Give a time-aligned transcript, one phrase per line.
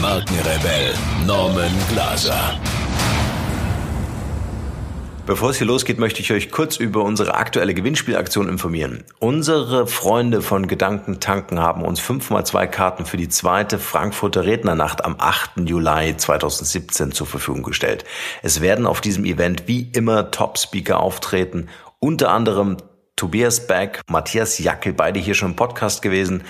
[0.00, 0.94] Markenrebell
[1.26, 2.58] Norman Glaser.
[5.26, 9.04] Bevor es hier losgeht, möchte ich euch kurz über unsere aktuelle Gewinnspielaktion informieren.
[9.18, 15.16] Unsere Freunde von Gedanken tanken haben uns 5x2 Karten für die zweite Frankfurter Rednernacht am
[15.18, 15.68] 8.
[15.68, 18.06] Juli 2017 zur Verfügung gestellt.
[18.42, 22.78] Es werden auf diesem Event wie immer Top-Speaker auftreten, unter anderem
[23.20, 26.42] Tobias Beck, Matthias Jackel, beide hier schon im Podcast gewesen,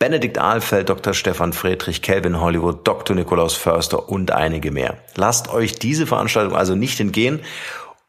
[0.00, 1.14] Benedikt Ahlfeld, Dr.
[1.14, 3.14] Stefan Friedrich, Calvin Hollywood, Dr.
[3.14, 4.96] Nikolaus Förster und einige mehr.
[5.14, 7.42] Lasst euch diese Veranstaltung also nicht entgehen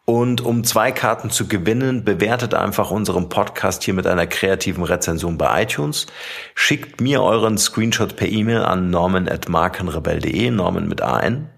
[0.06, 5.38] und um zwei Karten zu gewinnen, bewertet einfach unseren Podcast hier mit einer kreativen Rezension
[5.38, 6.08] bei iTunes.
[6.56, 11.52] Schickt mir euren Screenshot per E-Mail an norman.markenrebell.de, Norman mit AN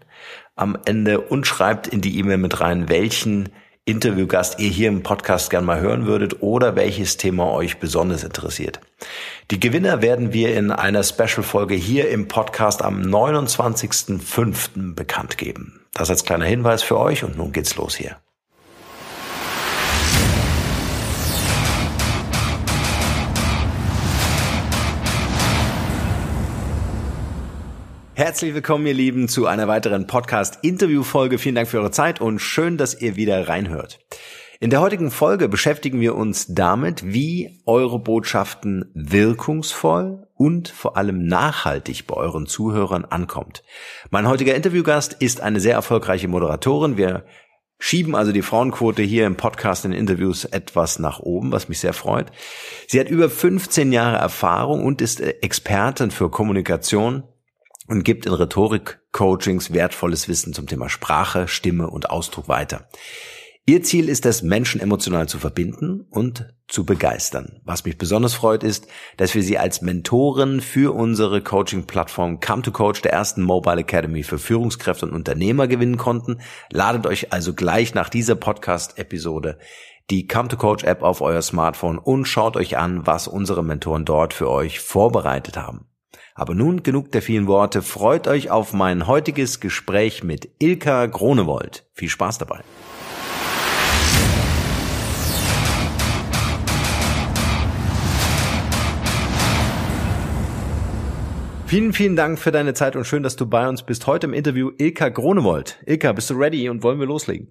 [0.57, 3.47] am Ende und schreibt in die E-Mail mit rein, welchen
[3.89, 8.79] Interviewgast ihr hier im Podcast gern mal hören würdet oder welches Thema euch besonders interessiert.
[9.49, 14.93] Die Gewinner werden wir in einer Special-Folge hier im Podcast am 29.05.
[14.93, 15.81] bekannt geben.
[15.93, 18.17] Das als kleiner Hinweis für euch und nun geht's los hier.
[28.19, 31.37] Herzlich willkommen, ihr Lieben, zu einer weiteren Podcast-Interview-Folge.
[31.37, 34.01] Vielen Dank für eure Zeit und schön, dass ihr wieder reinhört.
[34.59, 41.27] In der heutigen Folge beschäftigen wir uns damit, wie eure Botschaften wirkungsvoll und vor allem
[41.27, 43.63] nachhaltig bei euren Zuhörern ankommt.
[44.09, 46.97] Mein heutiger Interviewgast ist eine sehr erfolgreiche Moderatorin.
[46.97, 47.23] Wir
[47.77, 51.93] schieben also die Frauenquote hier im Podcast in Interviews etwas nach oben, was mich sehr
[51.93, 52.33] freut.
[52.85, 57.23] Sie hat über 15 Jahre Erfahrung und ist Expertin für Kommunikation,
[57.89, 62.87] und gibt in Rhetorik-Coachings wertvolles Wissen zum Thema Sprache, Stimme und Ausdruck weiter.
[63.65, 67.61] Ihr Ziel ist es, Menschen emotional zu verbinden und zu begeistern.
[67.65, 72.71] Was mich besonders freut, ist, dass wir sie als Mentorin für unsere Coaching-Plattform Come to
[72.71, 76.41] Coach der ersten Mobile Academy für Führungskräfte und Unternehmer gewinnen konnten.
[76.71, 79.59] Ladet euch also gleich nach dieser Podcast-Episode
[80.09, 84.05] die Come to Coach App auf euer Smartphone und schaut euch an, was unsere Mentoren
[84.05, 85.85] dort für euch vorbereitet haben.
[86.39, 87.81] Aber nun genug der vielen Worte.
[87.81, 91.85] Freut euch auf mein heutiges Gespräch mit Ilka Gronewold.
[91.91, 92.61] Viel Spaß dabei.
[101.65, 104.07] Vielen, vielen Dank für deine Zeit und schön, dass du bei uns bist.
[104.07, 105.83] Heute im Interview Ilka Gronewold.
[105.85, 107.49] Ilka, bist du ready und wollen wir loslegen?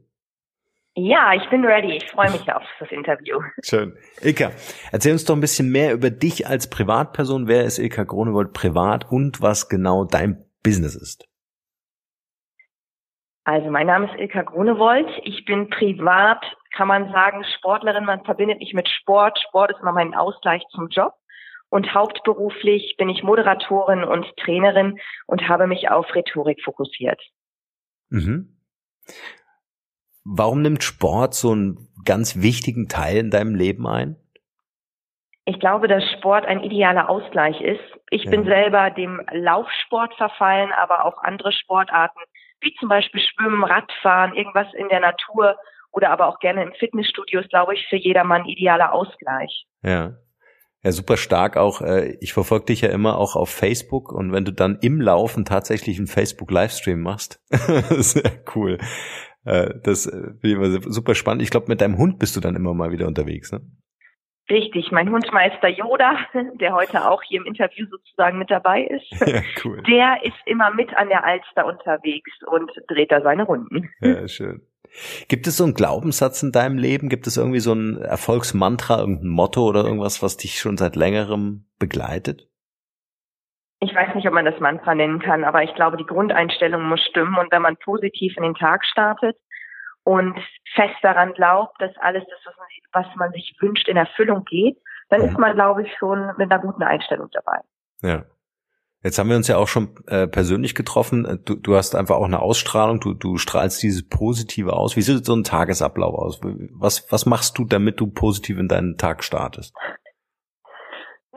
[1.00, 1.97] Ja, ich bin ready.
[1.97, 3.38] Ich freue mich auf das Interview.
[3.62, 3.97] Schön.
[4.20, 4.50] Ilka,
[4.91, 7.47] erzähl uns doch ein bisschen mehr über dich als Privatperson.
[7.47, 11.28] Wer ist Ilka Gronewold privat und was genau dein Business ist?
[13.44, 15.08] Also mein Name ist Ilka Grunewold.
[15.22, 18.04] Ich bin privat, kann man sagen, Sportlerin.
[18.04, 19.38] Man verbindet mich mit Sport.
[19.38, 21.12] Sport ist immer mein Ausgleich zum Job.
[21.69, 27.22] Und hauptberuflich bin ich Moderatorin und Trainerin und habe mich auf Rhetorik fokussiert.
[28.08, 28.58] Mhm.
[30.31, 34.16] Warum nimmt Sport so einen ganz wichtigen Teil in deinem Leben ein?
[35.47, 37.81] Ich glaube, dass Sport ein idealer Ausgleich ist.
[38.11, 38.31] Ich ja.
[38.31, 42.19] bin selber dem Laufsport verfallen, aber auch andere Sportarten,
[42.61, 45.56] wie zum Beispiel Schwimmen, Radfahren, irgendwas in der Natur
[45.93, 49.67] oder aber auch gerne im Fitnessstudio ist, glaube ich, für jedermann idealer Ausgleich.
[49.83, 50.19] Ja.
[50.84, 51.81] Ja, super stark auch.
[51.81, 55.44] Äh, ich verfolge dich ja immer auch auf Facebook und wenn du dann im Laufen
[55.44, 58.78] tatsächlich einen Facebook-Livestream machst, sehr cool.
[59.48, 61.42] Äh, das äh, finde ich immer super spannend.
[61.42, 63.62] Ich glaube, mit deinem Hund bist du dann immer mal wieder unterwegs, ne?
[64.50, 66.19] Richtig, mein Hundmeister Yoda,
[66.60, 69.82] der heute auch hier im Interview sozusagen mit dabei ist, ja, cool.
[69.88, 73.88] der ist immer mit an der Alster unterwegs und dreht da seine Runden.
[74.00, 74.62] Ja, schön.
[75.28, 77.08] Gibt es so einen Glaubenssatz in deinem Leben?
[77.08, 81.67] Gibt es irgendwie so ein Erfolgsmantra, irgendein Motto oder irgendwas, was dich schon seit längerem
[81.78, 82.49] begleitet?
[83.80, 87.00] Ich weiß nicht, ob man das Mantra nennen kann, aber ich glaube, die Grundeinstellung muss
[87.00, 87.36] stimmen.
[87.36, 89.36] Und wenn man positiv in den Tag startet
[90.02, 90.36] und
[90.75, 92.54] fest daran glaubt, dass alles das,
[92.92, 94.78] was man sich wünscht, in Erfüllung geht,
[95.10, 97.60] dann ist man, glaube ich, schon mit einer guten Einstellung dabei.
[98.02, 98.25] Ja.
[99.04, 101.40] Jetzt haben wir uns ja auch schon äh, persönlich getroffen.
[101.44, 104.96] Du, du hast einfach auch eine Ausstrahlung, du, du strahlst dieses Positive aus.
[104.96, 106.40] Wie sieht so ein Tagesablauf aus?
[106.75, 109.72] Was, was machst du, damit du positiv in deinen Tag startest?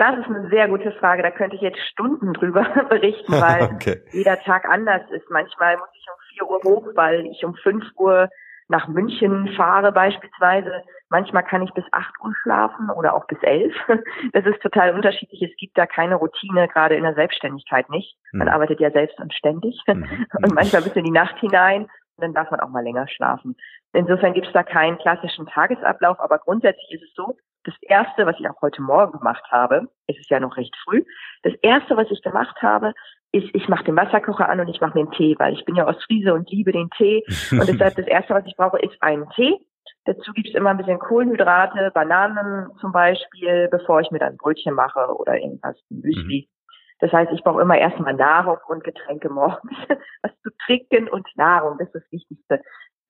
[0.02, 1.22] Das ist eine sehr gute Frage.
[1.22, 4.02] Da könnte ich jetzt Stunden drüber berichten, weil okay.
[4.12, 5.30] jeder Tag anders ist.
[5.30, 8.28] Manchmal muss ich um 4 Uhr hoch, weil ich um 5 Uhr
[8.68, 10.82] nach München fahre beispielsweise.
[11.10, 13.76] Manchmal kann ich bis 8 Uhr schlafen oder auch bis 11.
[14.34, 15.44] Das ist total unterschiedlich.
[15.44, 18.18] Es gibt da keine Routine, gerade in der Selbstständigkeit nicht.
[18.32, 18.54] Man mhm.
[18.56, 20.26] arbeitet ja selbst und ständig mhm.
[20.42, 21.88] und manchmal bis in die Nacht hinein.
[22.18, 23.56] Dann darf man auch mal länger schlafen.
[23.94, 28.40] Insofern gibt es da keinen klassischen Tagesablauf, aber grundsätzlich ist es so, das erste, was
[28.40, 31.04] ich auch heute Morgen gemacht habe, es ist ja noch recht früh,
[31.44, 32.94] das erste, was ich gemacht habe,
[33.32, 35.76] ist, ich mache den Wasserkocher an und ich mache mir einen Tee, weil ich bin
[35.76, 37.24] ja aus Friese und liebe den Tee.
[37.52, 39.58] Und deshalb das erste, was ich brauche, ist einen Tee.
[40.06, 44.74] Dazu gibt es immer ein bisschen Kohlenhydrate, Bananen zum Beispiel, bevor ich mir dann Brötchen
[44.74, 46.48] mache oder irgendwas, Müsli.
[46.50, 46.62] Mhm.
[47.00, 49.72] Das heißt, ich brauche immer erstmal Nahrung und Getränke morgens.
[50.22, 52.62] Was zu trinken und Nahrung, das ist das Wichtigste.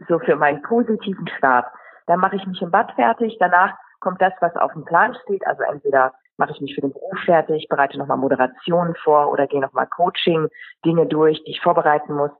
[0.08, 1.66] So für meinen positiven Start.
[2.08, 3.38] Dann mache ich mich im Bad fertig.
[3.40, 5.48] Danach kommt das, was auf dem Plan steht.
[5.48, 9.62] Also entweder mache ich mich für den Beruf fertig, bereite nochmal Moderationen vor oder gehe
[9.62, 10.50] nochmal Coaching,
[10.84, 12.32] Dinge durch, die ich vorbereiten muss.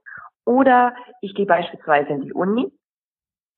[0.44, 2.70] Oder ich gehe beispielsweise in die Uni,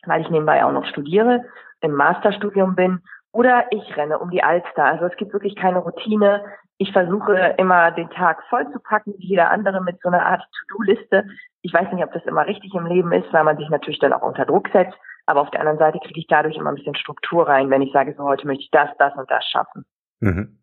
[0.05, 1.45] weil ich nebenbei auch noch studiere,
[1.81, 3.01] im Masterstudium bin.
[3.33, 4.85] Oder ich renne um die Alster.
[4.85, 6.45] Also es gibt wirklich keine Routine.
[6.77, 10.43] Ich versuche immer den Tag voll zu packen, wie jeder andere mit so einer Art
[10.69, 11.25] To-Do-Liste.
[11.63, 14.13] Ich weiß nicht, ob das immer richtig im Leben ist, weil man sich natürlich dann
[14.13, 14.97] auch unter Druck setzt.
[15.27, 17.93] Aber auf der anderen Seite kriege ich dadurch immer ein bisschen Struktur rein, wenn ich
[17.93, 19.85] sage, so heute möchte ich das, das und das schaffen.
[20.21, 20.59] Mhm.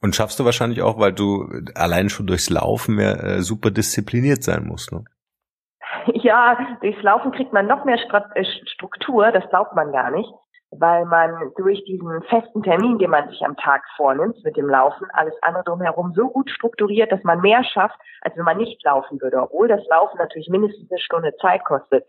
[0.00, 4.42] Und schaffst du wahrscheinlich auch, weil du allein schon durchs Laufen mehr äh, super diszipliniert
[4.42, 5.04] sein musst, ne?
[6.14, 7.98] Ja, durchs Laufen kriegt man noch mehr
[8.34, 10.28] äh, Struktur, das glaubt man gar nicht
[10.78, 15.06] weil man durch diesen festen Termin, den man sich am Tag vornimmt mit dem Laufen,
[15.12, 19.20] alles andere drumherum so gut strukturiert, dass man mehr schafft, als wenn man nicht laufen
[19.20, 22.06] würde, obwohl das Laufen natürlich mindestens eine Stunde Zeit kostet.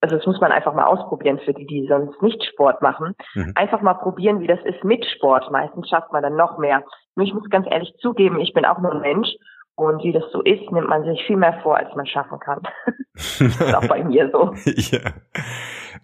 [0.00, 3.14] Also das muss man einfach mal ausprobieren für die, die sonst nicht Sport machen.
[3.34, 3.52] Mhm.
[3.56, 5.50] Einfach mal probieren, wie das ist mit Sport.
[5.50, 6.84] Meistens schafft man dann noch mehr.
[7.16, 9.28] Nur ich muss ganz ehrlich zugeben, ich bin auch nur ein Mensch
[9.74, 12.62] und wie das so ist, nimmt man sich viel mehr vor, als man schaffen kann.
[13.14, 14.54] das ist auch bei mir so.
[14.64, 15.00] ja.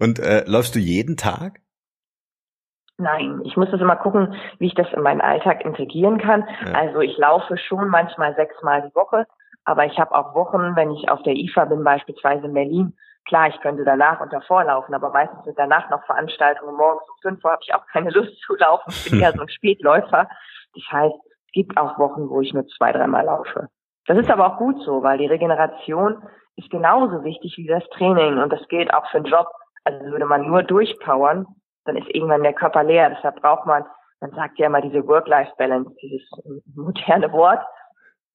[0.00, 1.60] Und äh, läufst du jeden Tag?
[3.00, 6.47] Nein, ich muss das immer gucken, wie ich das in meinen Alltag integrieren kann.
[6.67, 6.75] Ja.
[6.75, 9.26] Also ich laufe schon manchmal sechsmal die Woche,
[9.64, 12.97] aber ich habe auch Wochen, wenn ich auf der IFA bin, beispielsweise in Berlin.
[13.26, 16.76] Klar, ich könnte danach und davor laufen, aber meistens sind danach noch Veranstaltungen.
[16.76, 18.91] Morgens um fünf Uhr habe ich auch keine Lust zu laufen.
[18.91, 20.29] Ich bin eher so ein Spätläufer.
[20.75, 21.14] Das heißt,
[21.46, 23.69] es gibt auch Wochen, wo ich nur zwei, dreimal laufe.
[24.06, 26.23] Das ist aber auch gut so, weil die Regeneration
[26.56, 29.46] ist genauso wichtig wie das Training und das gilt auch für den Job.
[29.85, 31.46] Also würde man nur durchpowern,
[31.85, 33.11] dann ist irgendwann der Körper leer.
[33.11, 33.85] Deshalb braucht man,
[34.21, 36.29] man sagt ja immer diese Work-Life-Balance, dieses
[36.75, 37.65] moderne Wort,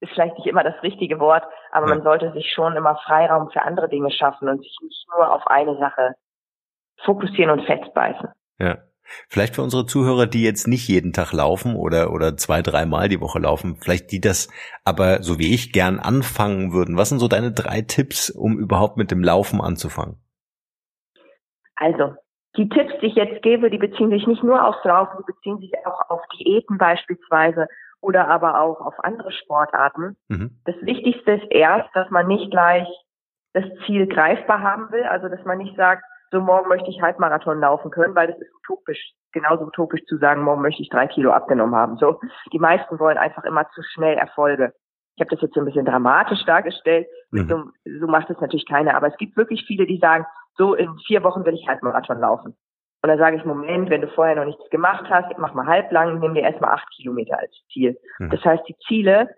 [0.02, 1.96] ist vielleicht nicht immer das richtige Wort, aber ja.
[1.96, 5.48] man sollte sich schon immer Freiraum für andere Dinge schaffen und sich nicht nur auf
[5.48, 6.16] eine Sache
[7.04, 8.30] fokussieren und festbeißen.
[8.60, 8.78] Ja.
[9.30, 13.22] Vielleicht für unsere Zuhörer, die jetzt nicht jeden Tag laufen oder, oder zwei, dreimal die
[13.22, 14.50] Woche laufen, vielleicht die das
[14.84, 16.98] aber so wie ich gern anfangen würden.
[16.98, 20.18] Was sind so deine drei Tipps, um überhaupt mit dem Laufen anzufangen?
[21.76, 22.16] Also,
[22.58, 25.60] die Tipps, die ich jetzt gebe, die beziehen sich nicht nur aufs Laufen, die beziehen
[25.60, 27.68] sich auch auf Diäten beispielsweise
[28.02, 30.16] oder aber auch auf andere Sportarten.
[30.28, 30.60] Mhm.
[30.66, 32.88] Das Wichtigste ist erst, dass man nicht gleich
[33.54, 37.60] das Ziel greifbar haben will, also dass man nicht sagt, so morgen möchte ich Halbmarathon
[37.60, 41.32] laufen können, weil das ist utopisch, genauso utopisch zu sagen, morgen möchte ich drei Kilo
[41.32, 41.98] abgenommen haben.
[41.98, 42.20] So,
[42.52, 44.74] die meisten wollen einfach immer zu schnell Erfolge.
[45.16, 47.08] Ich habe das jetzt so ein bisschen dramatisch dargestellt.
[47.32, 47.48] Mhm.
[47.48, 47.64] So,
[48.00, 48.96] so macht es natürlich keiner.
[48.96, 50.26] Aber es gibt wirklich viele, die sagen,
[50.58, 52.56] so in vier Wochen will ich Halbmarathon laufen.
[53.02, 56.20] Und dann sage ich, Moment, wenn du vorher noch nichts gemacht hast, mach mal halblang,
[56.20, 58.00] nimm dir erstmal acht Kilometer als Ziel.
[58.18, 58.32] Mhm.
[58.32, 59.30] Das heißt, die Ziele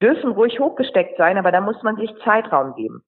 [0.00, 3.04] dürfen ruhig hochgesteckt sein, aber da muss man sich Zeitraum geben.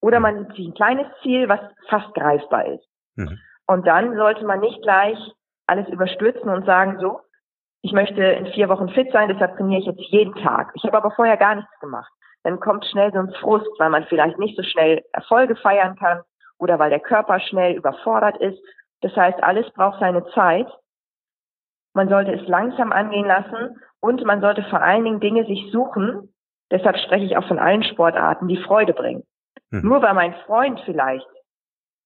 [0.00, 2.88] Oder man nimmt sich ein kleines Ziel, was fast greifbar ist.
[3.14, 3.38] Mhm.
[3.66, 5.18] Und dann sollte man nicht gleich
[5.66, 7.20] alles überstürzen und sagen, so,
[7.82, 10.72] ich möchte in vier Wochen fit sein, deshalb trainiere ich jetzt jeden Tag.
[10.74, 12.10] Ich habe aber vorher gar nichts gemacht.
[12.42, 16.22] Dann kommt schnell so ein Frust, weil man vielleicht nicht so schnell Erfolge feiern kann
[16.58, 18.60] oder weil der Körper schnell überfordert ist.
[19.00, 20.66] Das heißt, alles braucht seine Zeit.
[21.94, 26.34] Man sollte es langsam angehen lassen und man sollte vor allen Dingen Dinge sich suchen.
[26.70, 29.24] Deshalb spreche ich auch von allen Sportarten, die Freude bringen.
[29.70, 29.82] Mhm.
[29.82, 31.26] Nur weil mein Freund vielleicht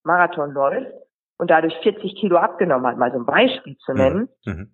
[0.05, 0.93] Marathon läuft
[1.39, 4.73] und dadurch 40 Kilo abgenommen hat, mal so ein Beispiel zu nennen, mhm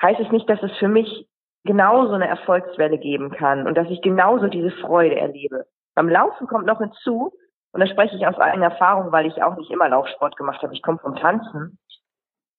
[0.00, 1.28] heißt es nicht, dass es für mich
[1.64, 5.66] genauso eine Erfolgswelle geben kann und dass ich genauso diese Freude erlebe.
[5.94, 7.32] Beim Laufen kommt noch hinzu,
[7.72, 10.74] und da spreche ich aus eigener Erfahrung, weil ich auch nicht immer Laufsport gemacht habe,
[10.74, 11.78] ich komme vom Tanzen.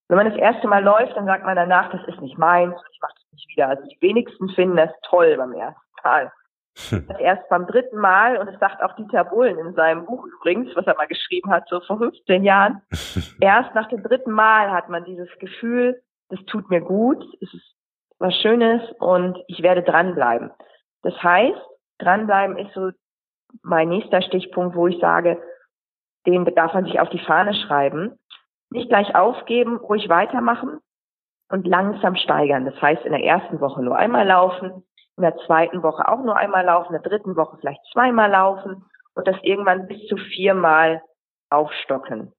[0.08, 3.00] Wenn man das erste Mal läuft, dann sagt man danach, das ist nicht meins, ich
[3.02, 3.70] mache das nicht wieder.
[3.70, 6.32] Also die wenigsten finden das toll beim ersten Mal.
[6.74, 10.74] Das erst beim dritten Mal, und das sagt auch Dieter Bohlen in seinem Buch übrigens,
[10.76, 12.82] was er mal geschrieben hat, so vor 15 Jahren,
[13.42, 17.76] erst nach dem dritten Mal hat man dieses Gefühl, das tut mir gut, es ist
[18.20, 20.52] was Schönes und ich werde dranbleiben.
[21.02, 21.60] Das heißt,
[21.98, 22.92] dranbleiben ist so
[23.64, 25.42] mein nächster Stichpunkt, wo ich sage,
[26.26, 28.18] den darf man sich auf die Fahne schreiben.
[28.70, 30.80] Nicht gleich aufgeben, ruhig weitermachen
[31.50, 32.66] und langsam steigern.
[32.66, 34.84] Das heißt, in der ersten Woche nur einmal laufen,
[35.18, 38.86] in der zweiten Woche auch nur einmal laufen, in der dritten Woche vielleicht zweimal laufen
[39.16, 41.02] und das irgendwann bis zu viermal
[41.50, 42.34] aufstocken.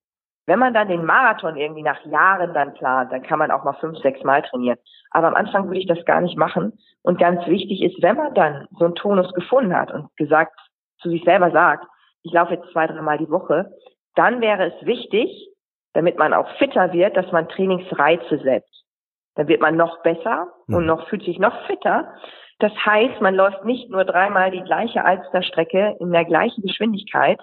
[0.47, 3.75] Wenn man dann den Marathon irgendwie nach Jahren dann plant, dann kann man auch mal
[3.75, 4.79] fünf, sechs Mal trainieren.
[5.11, 6.73] Aber am Anfang würde ich das gar nicht machen.
[7.03, 10.59] Und ganz wichtig ist, wenn man dann so einen Tonus gefunden hat und gesagt,
[11.03, 11.87] zu sich selber sagt,
[12.23, 13.71] ich laufe jetzt zwei, dreimal die Woche,
[14.15, 15.49] dann wäre es wichtig,
[15.95, 18.85] damit man auch fitter wird, dass man Trainingsreize setzt.
[19.35, 20.87] Dann wird man noch besser und hm.
[20.87, 22.15] noch fühlt sich noch fitter.
[22.59, 27.41] Das heißt, man läuft nicht nur dreimal die gleiche Alsterstrecke in der gleichen Geschwindigkeit,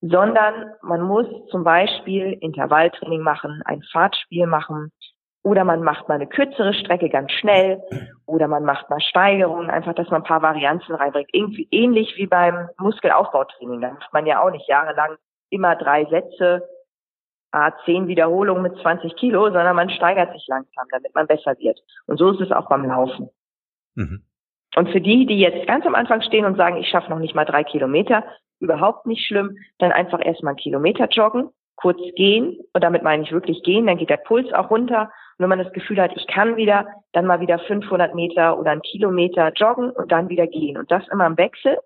[0.00, 4.92] sondern man muss zum Beispiel Intervalltraining machen, ein Fahrtspiel machen
[5.44, 7.82] oder man macht mal eine kürzere Strecke ganz schnell
[8.26, 11.28] oder man macht mal Steigerungen, einfach, dass man ein paar Varianzen reinbringt.
[11.32, 13.82] Irgendwie ähnlich wie beim Muskelaufbautraining.
[13.82, 15.16] Da macht man ja auch nicht jahrelang
[15.50, 16.66] immer drei Sätze,
[17.52, 21.78] ah, zehn Wiederholungen mit 20 Kilo, sondern man steigert sich langsam, damit man besser wird.
[22.06, 23.28] Und so ist es auch beim Laufen.
[23.96, 24.24] Mhm.
[24.76, 27.34] Und für die, die jetzt ganz am Anfang stehen und sagen, ich schaffe noch nicht
[27.34, 28.24] mal drei Kilometer,
[28.60, 33.32] überhaupt nicht schlimm, dann einfach erstmal einen Kilometer joggen, kurz gehen, und damit meine ich
[33.32, 35.10] wirklich gehen, dann geht der Puls auch runter.
[35.36, 38.70] Und wenn man das Gefühl hat, ich kann wieder, dann mal wieder 500 Meter oder
[38.70, 40.78] einen Kilometer joggen und dann wieder gehen.
[40.78, 41.78] Und das immer im Wechsel.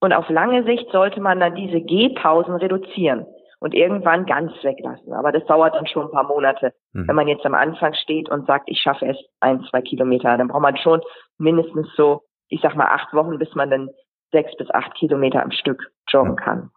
[0.00, 3.26] Und auf lange Sicht sollte man dann diese Gehpausen reduzieren
[3.60, 5.12] und irgendwann ganz weglassen.
[5.12, 6.74] Aber das dauert dann schon ein paar Monate.
[6.92, 7.08] Mhm.
[7.08, 10.48] Wenn man jetzt am Anfang steht und sagt, ich schaffe es ein, zwei Kilometer, dann
[10.48, 11.00] braucht man schon
[11.38, 13.90] mindestens so, ich sag mal, acht Wochen, bis man dann
[14.32, 16.70] sechs bis acht Kilometer am Stück joggen kann.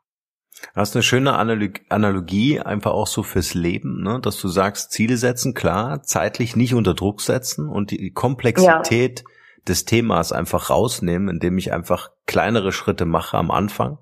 [0.75, 4.19] Das ist eine schöne Analogie, einfach auch so fürs Leben, ne?
[4.21, 9.25] dass du sagst, Ziele setzen, klar, zeitlich nicht unter Druck setzen und die Komplexität ja.
[9.67, 13.99] des Themas einfach rausnehmen, indem ich einfach kleinere Schritte mache am Anfang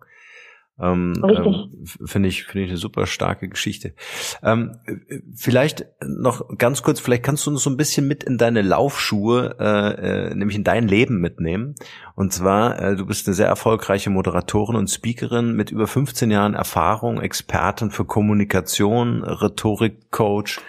[0.80, 3.94] ähm, ähm, finde ich, finde ich eine super starke Geschichte.
[4.44, 4.78] Ähm,
[5.36, 9.56] vielleicht noch ganz kurz, vielleicht kannst du uns so ein bisschen mit in deine Laufschuhe,
[9.60, 11.76] äh, äh, nämlich in dein Leben mitnehmen.
[12.16, 16.54] Und zwar, äh, du bist eine sehr erfolgreiche Moderatorin und Speakerin mit über 15 Jahren
[16.54, 20.62] Erfahrung, Expertin für Kommunikation, Rhetorik-Coach.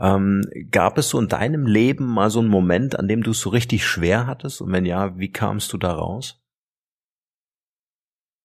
[0.00, 3.40] Ähm, gab es so in deinem Leben mal so einen Moment, an dem du es
[3.40, 4.60] so richtig schwer hattest?
[4.62, 6.41] Und wenn ja, wie kamst du da raus?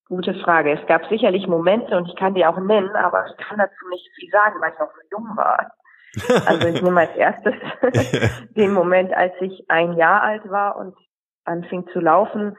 [0.10, 0.72] Gute Frage.
[0.72, 4.10] Es gab sicherlich Momente und ich kann die auch nennen, aber ich kann dazu nicht
[4.16, 5.72] viel sagen, weil ich noch so jung war.
[6.48, 7.54] Also ich nehme als erstes
[8.56, 10.96] den Moment, als ich ein Jahr alt war und
[11.44, 12.58] anfing zu laufen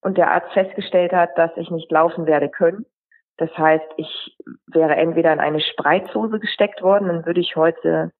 [0.00, 2.86] und der Arzt festgestellt hat, dass ich nicht laufen werde können.
[3.36, 8.12] Das heißt, ich wäre entweder in eine Spreizhose gesteckt worden, dann würde ich heute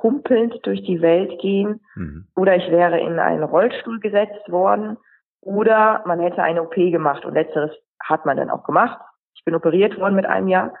[0.00, 2.28] humpelnd durch die Welt gehen, mhm.
[2.36, 4.96] oder ich wäre in einen Rollstuhl gesetzt worden,
[5.42, 9.00] oder man hätte eine OP gemacht und letzteres hat man dann auch gemacht.
[9.34, 10.74] Ich bin operiert worden mit einem Jahr.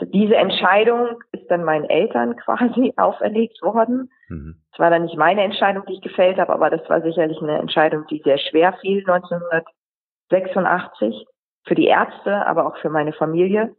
[0.00, 4.10] Diese Entscheidung ist dann meinen Eltern quasi auferlegt worden.
[4.28, 4.56] Mhm.
[4.72, 7.58] Es war dann nicht meine Entscheidung, die ich gefällt habe, aber das war sicherlich eine
[7.58, 11.26] Entscheidung, die sehr schwer fiel 1986
[11.64, 13.76] für die Ärzte, aber auch für meine Familie,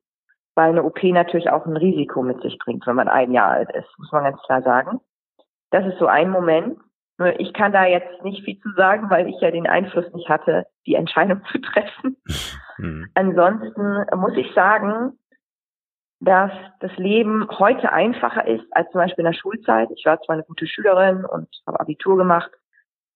[0.56, 3.75] weil eine OP natürlich auch ein Risiko mit sich bringt, wenn man ein Jahr alt
[3.75, 5.01] ist, muss man ganz klar sagen.
[5.72, 6.80] Das ist so ein Moment.
[7.38, 10.65] Ich kann da jetzt nicht viel zu sagen, weil ich ja den Einfluss nicht hatte,
[10.86, 12.17] die Entscheidung zu treffen.
[12.77, 13.10] Mhm.
[13.13, 15.13] Ansonsten muss ich sagen,
[16.20, 19.89] dass das Leben heute einfacher ist als zum Beispiel in der Schulzeit.
[19.96, 22.50] Ich war zwar eine gute Schülerin und habe Abitur gemacht,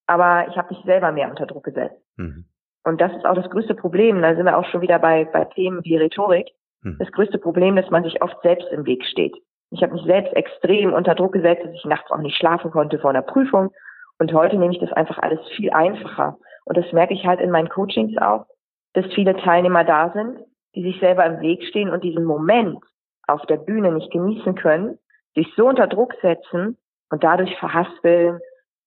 [0.07, 2.01] aber ich habe mich selber mehr unter Druck gesetzt.
[2.17, 2.45] Mhm.
[2.83, 4.21] Und das ist auch das größte Problem.
[4.21, 6.49] Da sind wir auch schon wieder bei, bei Themen wie Rhetorik.
[6.81, 6.97] Mhm.
[6.99, 9.35] Das größte Problem, dass man sich oft selbst im Weg steht.
[9.71, 12.99] Ich habe mich selbst extrem unter Druck gesetzt, dass ich nachts auch nicht schlafen konnte
[12.99, 13.71] vor einer Prüfung.
[14.19, 16.37] Und heute nehme ich das einfach alles viel einfacher.
[16.65, 18.45] Und das merke ich halt in meinen Coachings auch,
[18.93, 20.39] dass viele Teilnehmer da sind,
[20.75, 22.83] die sich selber im Weg stehen und diesen Moment
[23.27, 24.97] auf der Bühne nicht genießen können,
[25.35, 26.77] sich so unter Druck setzen
[27.09, 28.39] und dadurch verhaspeln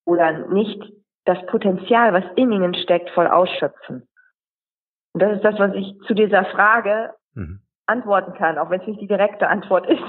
[0.04, 0.82] oder nicht
[1.24, 4.08] das Potenzial, was in ihnen steckt, voll ausschöpfen.
[5.12, 7.60] Und das ist das, was ich zu dieser Frage mhm.
[7.86, 10.02] antworten kann, auch wenn es nicht die direkte Antwort ist.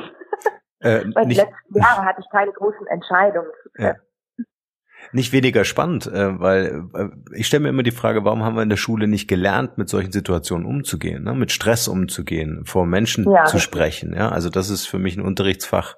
[0.79, 3.95] Äh, Weil die letzten Jahre hatte ich keine großen Entscheidungen zu treffen.
[3.97, 4.10] Ja
[5.11, 8.63] nicht weniger spannend, äh, weil äh, ich stelle mir immer die Frage, warum haben wir
[8.63, 11.33] in der Schule nicht gelernt, mit solchen Situationen umzugehen, ne?
[11.33, 13.45] mit Stress umzugehen, vor Menschen ja.
[13.45, 14.13] zu sprechen.
[14.13, 15.95] Ja, also das ist für mich ein Unterrichtsfach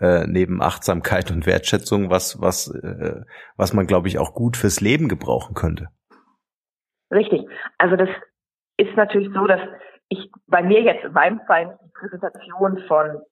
[0.00, 3.22] äh, neben Achtsamkeit und Wertschätzung, was was äh,
[3.56, 5.88] was man glaube ich auch gut fürs Leben gebrauchen könnte.
[7.10, 7.42] Richtig.
[7.78, 8.08] Also das
[8.76, 9.60] ist natürlich so, dass
[10.08, 13.22] ich bei mir jetzt in meinem Fall die Präsentation von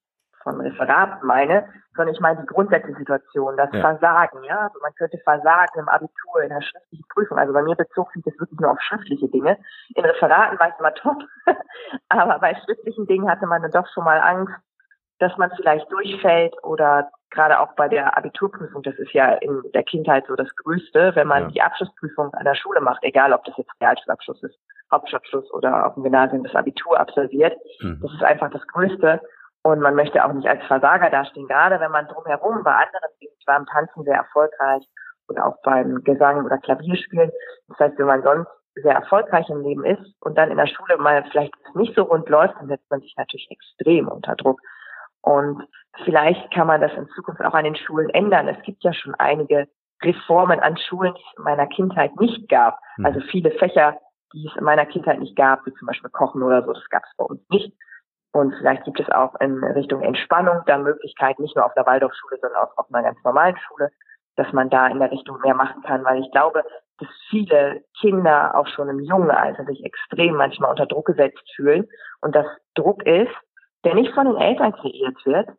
[0.42, 3.80] von Referat meine, sondern ich meine die Grundsätzliche Situation, das ja.
[3.80, 4.60] Versagen, ja.
[4.60, 7.38] Also man könnte Versagen im Abitur, in der schriftlichen Prüfung.
[7.38, 9.58] Also bei mir bezog sich das wirklich nur auf schriftliche Dinge.
[9.94, 11.22] In Referaten war ich immer top,
[12.08, 14.54] aber bei schriftlichen Dingen hatte man dann doch schon mal Angst,
[15.18, 19.84] dass man vielleicht durchfällt oder gerade auch bei der Abiturprüfung, das ist ja in der
[19.84, 21.48] Kindheit so das Größte, wenn man ja.
[21.48, 24.58] die Abschlussprüfung an der Schule macht, egal ob das jetzt Realschulabschluss ist,
[24.90, 27.56] Hauptschulabschluss oder auf dem Gymnasium das Abitur absolviert.
[27.80, 28.00] Mhm.
[28.02, 29.20] Das ist einfach das Größte.
[29.62, 33.32] Und man möchte auch nicht als Versager dastehen, gerade wenn man drumherum bei anderen Dingen,
[33.38, 34.84] ich war im Tanzen sehr erfolgreich
[35.28, 37.30] oder auch beim Gesang oder Klavierspielen.
[37.68, 40.96] Das heißt, wenn man sonst sehr erfolgreich im Leben ist und dann in der Schule
[40.98, 44.60] mal vielleicht nicht so rund läuft, dann setzt man sich natürlich extrem unter Druck.
[45.20, 45.62] Und
[46.04, 48.48] vielleicht kann man das in Zukunft auch an den Schulen ändern.
[48.48, 49.68] Es gibt ja schon einige
[50.02, 52.80] Reformen an Schulen, die es in meiner Kindheit nicht gab.
[52.96, 53.06] Mhm.
[53.06, 53.98] Also viele Fächer,
[54.32, 57.04] die es in meiner Kindheit nicht gab, wie zum Beispiel Kochen oder so, das gab
[57.04, 57.72] es bei uns nicht.
[58.32, 62.38] Und vielleicht gibt es auch in Richtung Entspannung da Möglichkeiten, nicht nur auf der Waldorfschule,
[62.40, 63.90] sondern auch auf einer ganz normalen Schule,
[64.36, 66.64] dass man da in der Richtung mehr machen kann, weil ich glaube,
[66.98, 71.86] dass viele Kinder auch schon im jungen Alter sich extrem manchmal unter Druck gesetzt fühlen.
[72.22, 73.34] Und das Druck ist,
[73.84, 75.50] der nicht von den Eltern kreiert wird,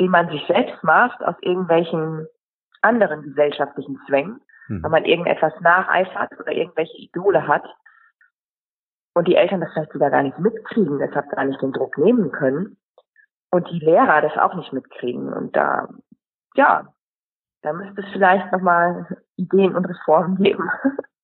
[0.00, 2.26] den man sich selbst macht aus irgendwelchen
[2.80, 4.82] anderen gesellschaftlichen Zwängen, mhm.
[4.82, 7.64] wenn man irgendetwas nacheifert oder irgendwelche Idole hat
[9.14, 12.30] und die Eltern das vielleicht sogar gar nicht mitkriegen, deshalb gar nicht den Druck nehmen
[12.32, 12.76] können
[13.50, 15.88] und die Lehrer das auch nicht mitkriegen und da,
[16.54, 16.88] ja,
[17.62, 19.06] da müsste es vielleicht nochmal
[19.36, 20.68] Ideen und Reformen geben.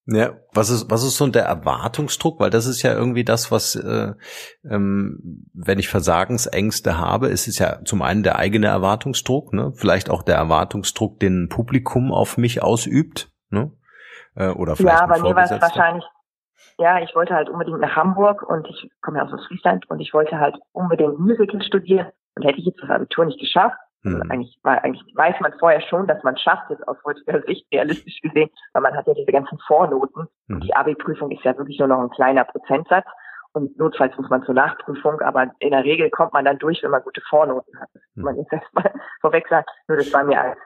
[0.07, 2.41] Ja, was ist, was ist so der Erwartungsdruck?
[2.41, 4.15] Weil das ist ja irgendwie das, was, äh,
[4.65, 9.73] ähm, wenn ich Versagensängste habe, ist es ja zum einen der eigene Erwartungsdruck, ne?
[9.77, 13.71] vielleicht auch der Erwartungsdruck, den ein Publikum auf mich ausübt, ne?
[14.35, 16.05] Äh, oder vielleicht Ja, bei mir war es wahrscheinlich,
[16.81, 20.13] ja, ich wollte halt unbedingt nach Hamburg und ich komme ja aus Friesland und ich
[20.13, 24.59] wollte halt unbedingt Musical studieren und hätte ich jetzt das Abitur nicht geschafft, also eigentlich,
[24.63, 28.49] weil eigentlich weiß man vorher schon, dass man schafft, jetzt aus heutiger Sicht realistisch gesehen,
[28.73, 30.27] weil man hat ja diese ganzen Vornoten.
[30.47, 30.61] Mhm.
[30.61, 33.07] Die Abi-Prüfung ist ja wirklich nur noch ein kleiner Prozentsatz.
[33.53, 36.93] Und notfalls muss man zur Nachprüfung, aber in der Regel kommt man dann durch, wenn
[36.93, 37.89] man gute Vornoten hat.
[38.15, 38.25] Mhm.
[38.25, 40.59] man jetzt erstmal vorweg sagt, nur das war mir als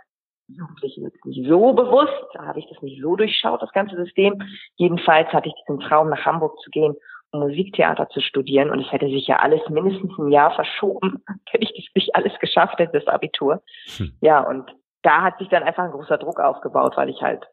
[0.48, 4.42] Jugendliche jetzt nicht so bewusst, da habe ich das nicht so durchschaut, das ganze System.
[4.76, 6.94] Jedenfalls hatte ich diesen Traum, nach Hamburg zu gehen
[7.38, 11.74] Musiktheater zu studieren und es hätte sich ja alles mindestens ein Jahr verschoben, hätte ich
[11.74, 13.62] das nicht alles geschafft hätte, das Abitur.
[13.96, 14.12] Hm.
[14.20, 14.70] Ja, und
[15.02, 17.46] da hat sich dann einfach ein großer Druck aufgebaut, weil ich halt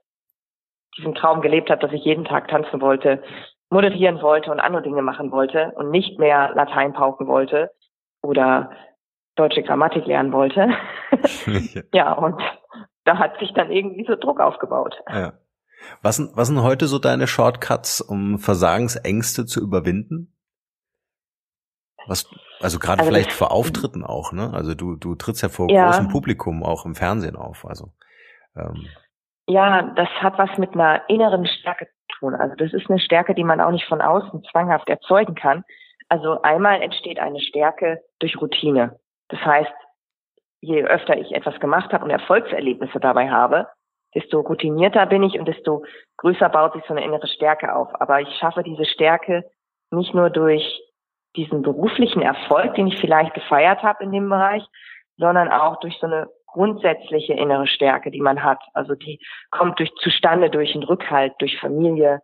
[0.97, 3.23] diesen Traum gelebt habe, dass ich jeden Tag tanzen wollte,
[3.69, 7.71] moderieren wollte und andere Dinge machen wollte und nicht mehr Latein pauken wollte
[8.21, 8.71] oder
[9.35, 10.69] deutsche Grammatik lernen wollte.
[11.93, 12.41] ja, und
[13.05, 14.95] da hat sich dann irgendwie so Druck aufgebaut.
[15.09, 15.33] Ja.
[16.01, 20.33] Was, sind, was sind heute so deine Shortcuts, um Versagensängste zu überwinden?
[22.07, 24.51] Was, also gerade also vielleicht vor Auftritten auch, ne?
[24.53, 25.85] Also du, du trittst ja vor ja.
[25.85, 27.65] großem Publikum auch im Fernsehen auf.
[27.65, 27.89] Also
[28.55, 28.87] ähm.
[29.47, 32.35] ja, das hat was mit einer inneren Stärke zu tun.
[32.35, 35.63] Also das ist eine Stärke, die man auch nicht von außen zwanghaft erzeugen kann.
[36.09, 38.99] Also einmal entsteht eine Stärke durch Routine.
[39.29, 39.71] Das heißt,
[40.61, 43.67] je öfter ich etwas gemacht habe und Erfolgserlebnisse dabei habe,
[44.15, 45.83] desto routinierter bin ich und desto
[46.17, 47.89] größer baut sich so eine innere Stärke auf.
[47.99, 49.43] Aber ich schaffe diese Stärke
[49.91, 50.81] nicht nur durch
[51.35, 54.63] diesen beruflichen Erfolg, den ich vielleicht gefeiert habe in dem Bereich,
[55.17, 58.59] sondern auch durch so eine grundsätzliche innere Stärke, die man hat.
[58.73, 59.19] Also die
[59.49, 62.21] kommt durch zustande durch einen Rückhalt, durch Familie,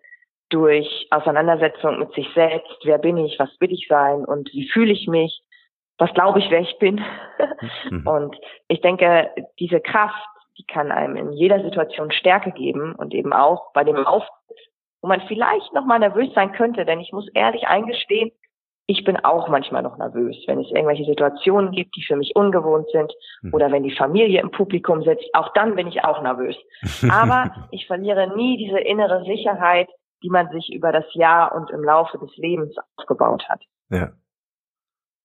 [0.49, 2.77] durch Auseinandersetzung mit sich selbst.
[2.83, 3.39] Wer bin ich?
[3.39, 4.25] Was will ich sein?
[4.25, 5.41] Und wie fühle ich mich?
[5.97, 7.01] Was glaube ich, wer ich bin?
[7.89, 8.07] Mhm.
[8.07, 8.35] Und
[8.67, 13.73] ich denke, diese Kraft, die kann einem in jeder Situation Stärke geben und eben auch
[13.73, 14.57] bei dem Auftritt,
[15.01, 18.31] wo man vielleicht noch mal nervös sein könnte, denn ich muss ehrlich eingestehen,
[18.87, 22.87] ich bin auch manchmal noch nervös, wenn es irgendwelche Situationen gibt, die für mich ungewohnt
[22.91, 23.53] sind hm.
[23.53, 26.55] oder wenn die Familie im Publikum sitzt, auch dann bin ich auch nervös.
[27.11, 29.89] Aber ich verliere nie diese innere Sicherheit,
[30.23, 33.61] die man sich über das Jahr und im Laufe des Lebens aufgebaut hat.
[33.89, 34.11] Ja.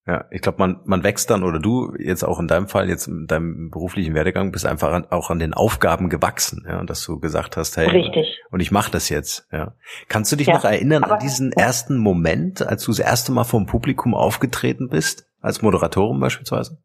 [0.04, 3.06] Ja, ich glaube, man, man wächst dann, oder du jetzt auch in deinem Fall, jetzt
[3.06, 7.20] in deinem beruflichen Werdegang, bist einfach an, auch an den Aufgaben gewachsen, ja, dass du
[7.20, 8.40] gesagt hast, hey, Richtig.
[8.50, 9.74] und ich mache das jetzt, ja.
[10.08, 13.44] Kannst du dich ja, noch erinnern an diesen ersten Moment, als du das erste Mal
[13.44, 16.82] vor dem Publikum aufgetreten bist, als Moderatorin beispielsweise?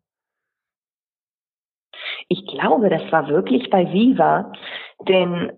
[2.27, 4.51] Ich glaube, das war wirklich bei Viva,
[5.07, 5.53] denn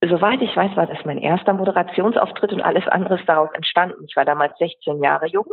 [0.00, 4.04] soweit ich weiß, war das mein erster Moderationsauftritt und alles andere ist daraus entstanden.
[4.08, 5.46] Ich war damals 16 Jahre jung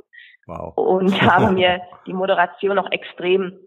[0.47, 0.75] wow.
[0.75, 3.59] und habe mir die Moderation noch extrem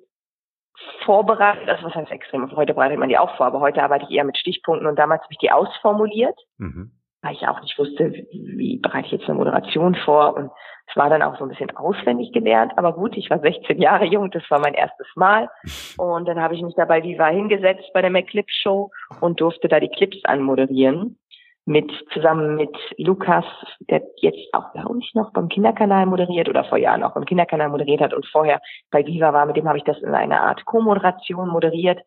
[1.04, 1.68] vorbereitet.
[1.68, 2.42] Also was heißt extrem?
[2.42, 4.98] Also heute bereitet man die auch vor, aber heute arbeite ich eher mit Stichpunkten und
[4.98, 6.92] damals habe ich die ausformuliert, mhm.
[7.22, 10.50] weil ich auch nicht wusste, wie, wie bereite ich jetzt eine Moderation vor und
[10.86, 14.04] es war dann auch so ein bisschen auswendig gelernt, aber gut, ich war 16 Jahre
[14.04, 15.48] jung, das war mein erstes Mal.
[15.96, 19.80] Und dann habe ich mich dabei Viva hingesetzt bei der McClip Show und durfte da
[19.80, 21.18] die Clips anmoderieren.
[21.66, 23.44] Mit zusammen mit Lukas,
[23.88, 27.70] der jetzt auch, glaube ich, noch beim Kinderkanal moderiert oder vor Jahren auch beim Kinderkanal
[27.70, 30.64] moderiert hat und vorher bei Viva war, mit dem habe ich das in einer Art
[30.66, 32.00] Co-Moderation moderiert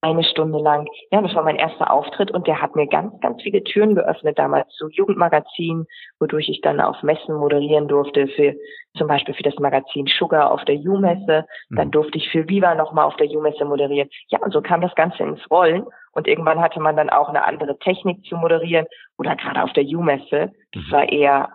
[0.00, 0.86] eine Stunde lang.
[1.10, 4.38] Ja, das war mein erster Auftritt und der hat mir ganz, ganz viele Türen geöffnet
[4.38, 5.86] damals zu Jugendmagazinen,
[6.20, 8.54] wodurch ich dann auf Messen moderieren durfte, für
[8.96, 11.46] zum Beispiel für das Magazin Sugar auf der U-Messe.
[11.70, 11.92] Dann mhm.
[11.92, 14.08] durfte ich für Viva nochmal auf der U-Messe moderieren.
[14.28, 17.44] Ja, und so kam das Ganze ins Rollen und irgendwann hatte man dann auch eine
[17.44, 20.52] andere Technik zu moderieren oder gerade auf der U-Messe.
[20.72, 20.92] Das mhm.
[20.92, 21.52] war eher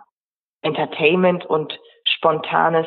[0.62, 2.86] Entertainment und spontanes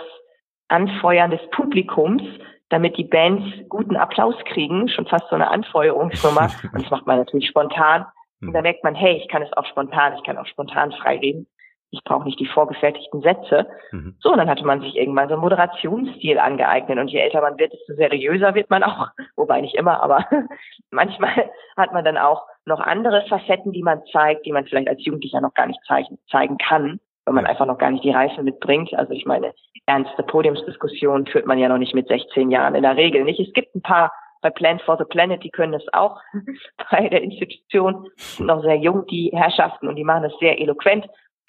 [0.67, 2.23] Anfeuern des Publikums
[2.69, 6.51] damit die Bands guten Applaus kriegen, schon fast so eine Anfeuerungsnummer.
[6.73, 8.05] und das macht man natürlich spontan.
[8.41, 11.17] Und dann merkt man, hey, ich kann es auch spontan, ich kann auch spontan frei
[11.17, 11.47] reden.
[11.91, 13.67] Ich brauche nicht die vorgefertigten Sätze.
[13.91, 14.15] Mhm.
[14.19, 16.99] So, und dann hatte man sich irgendwann so einen Moderationsstil angeeignet.
[16.99, 19.09] Und je älter man wird, desto seriöser wird man auch.
[19.35, 20.25] Wobei nicht immer, aber
[20.91, 25.03] manchmal hat man dann auch noch andere Facetten, die man zeigt, die man vielleicht als
[25.05, 28.41] Jugendlicher noch gar nicht zeigen, zeigen kann wenn man einfach noch gar nicht die Reife
[28.41, 28.93] mitbringt.
[28.93, 29.53] Also ich meine,
[29.85, 33.41] ernste Podiumsdiskussionen führt man ja noch nicht mit 16 Jahren in der Regel nicht.
[33.41, 36.21] Es gibt ein paar bei Plan for the Planet, die können das auch
[36.91, 41.07] bei der Institution, sind noch sehr jung, die Herrschaften, und die machen das sehr eloquent.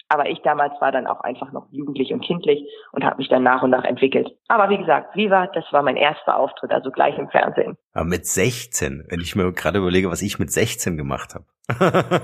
[0.09, 3.43] Aber ich damals war dann auch einfach noch jugendlich und kindlich und habe mich dann
[3.43, 4.27] nach und nach entwickelt.
[4.47, 7.77] Aber wie gesagt, Viva, das war mein erster Auftritt, also gleich im Fernsehen.
[7.93, 11.45] Aber mit 16, wenn ich mir gerade überlege, was ich mit 16 gemacht habe.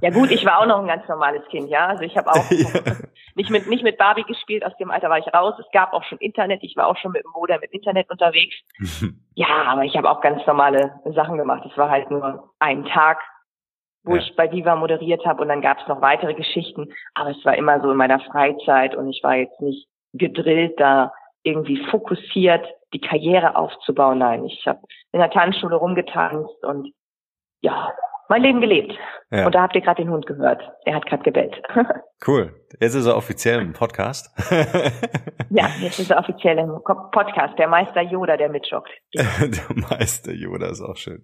[0.00, 1.86] ja gut, ich war auch noch ein ganz normales Kind, ja.
[1.86, 2.68] Also ich habe auch ja.
[3.34, 5.54] nicht mit nicht mit Barbie gespielt, aus dem Alter war ich raus.
[5.58, 8.54] Es gab auch schon Internet, ich war auch schon mit dem Modem mit Internet unterwegs.
[9.34, 11.68] ja, aber ich habe auch ganz normale Sachen gemacht.
[11.68, 13.18] Es war halt nur ein Tag
[14.08, 14.22] wo ja.
[14.22, 16.92] ich bei Viva moderiert habe und dann gab es noch weitere Geschichten.
[17.14, 21.12] Aber es war immer so in meiner Freizeit und ich war jetzt nicht gedrillt, da
[21.42, 24.18] irgendwie fokussiert die Karriere aufzubauen.
[24.18, 24.80] Nein, ich habe
[25.12, 26.92] in der Tanzschule rumgetanzt und
[27.60, 27.92] ja,
[28.28, 28.92] mein Leben gelebt.
[29.30, 29.46] Ja.
[29.46, 30.62] Und da habt ihr gerade den Hund gehört.
[30.84, 31.54] Er hat gerade gebellt.
[32.26, 32.52] Cool.
[32.80, 34.28] Jetzt ist er offiziell im Podcast.
[35.50, 37.56] ja, jetzt ist er offiziell im Podcast.
[37.58, 38.90] Der Meister Yoda, der mitschockt.
[39.14, 41.22] der Meister Yoda ist auch schön.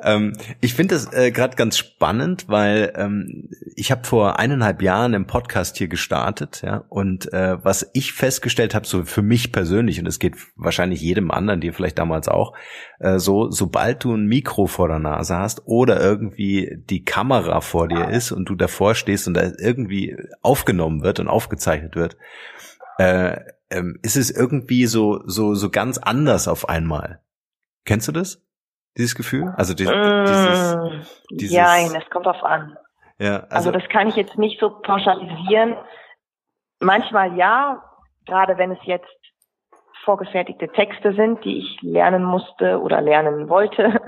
[0.00, 5.12] Ähm, ich finde das äh, gerade ganz spannend, weil ähm, ich habe vor eineinhalb Jahren
[5.12, 9.98] im Podcast hier gestartet, ja, und äh, was ich festgestellt habe, so für mich persönlich,
[9.98, 12.56] und es geht wahrscheinlich jedem anderen, dir vielleicht damals auch,
[13.00, 17.88] äh, so, sobald du ein Mikro vor der Nase hast oder irgendwie die Kamera vor
[17.88, 22.16] dir ist und du davor stehst und da irgendwie aufgenommen wird und aufgezeichnet wird,
[22.98, 27.20] äh, ähm, ist es irgendwie so so so ganz anders auf einmal.
[27.84, 28.42] Kennst du das?
[28.96, 29.52] Dieses Gefühl?
[29.56, 30.76] Also die, mmh, dieses,
[31.30, 32.76] dieses Ja, das kommt drauf an.
[33.18, 35.76] Ja, also, also das kann ich jetzt nicht so pauschalisieren.
[36.80, 37.82] Manchmal ja,
[38.26, 39.06] gerade wenn es jetzt
[40.04, 44.00] vorgefertigte Texte sind, die ich lernen musste oder lernen wollte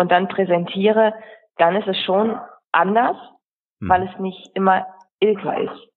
[0.00, 1.12] und dann präsentiere,
[1.58, 2.40] dann ist es schon
[2.72, 3.18] anders,
[3.80, 3.88] hm.
[3.90, 4.86] weil es nicht immer
[5.20, 5.88] Ilka ist.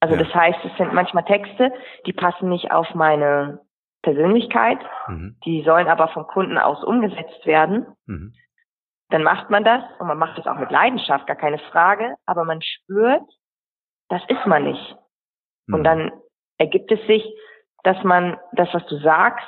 [0.00, 0.22] Also ja.
[0.22, 1.70] das heißt, es sind manchmal Texte,
[2.06, 3.60] die passen nicht auf meine
[4.02, 5.36] Persönlichkeit, mhm.
[5.44, 7.86] die sollen aber vom Kunden aus umgesetzt werden.
[8.06, 8.32] Mhm.
[9.10, 12.44] Dann macht man das und man macht es auch mit Leidenschaft, gar keine Frage, aber
[12.44, 13.28] man spürt,
[14.08, 14.96] das ist man nicht.
[15.66, 15.74] Mhm.
[15.74, 16.12] Und dann
[16.56, 17.22] ergibt es sich,
[17.82, 19.46] dass man das, was du sagst,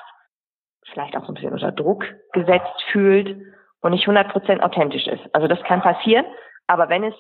[0.93, 3.41] vielleicht auch so ein bisschen unter Druck gesetzt fühlt
[3.83, 5.23] und nicht 100% authentisch ist.
[5.35, 6.25] Also das kann passieren,
[6.67, 7.15] aber wenn es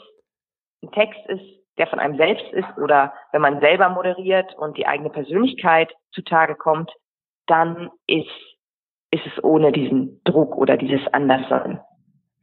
[0.82, 1.44] ein Text ist,
[1.78, 6.54] der von einem selbst ist oder wenn man selber moderiert und die eigene Persönlichkeit zutage
[6.54, 6.90] kommt,
[7.46, 8.28] dann ist,
[9.10, 11.80] ist es ohne diesen Druck oder dieses Anderssein.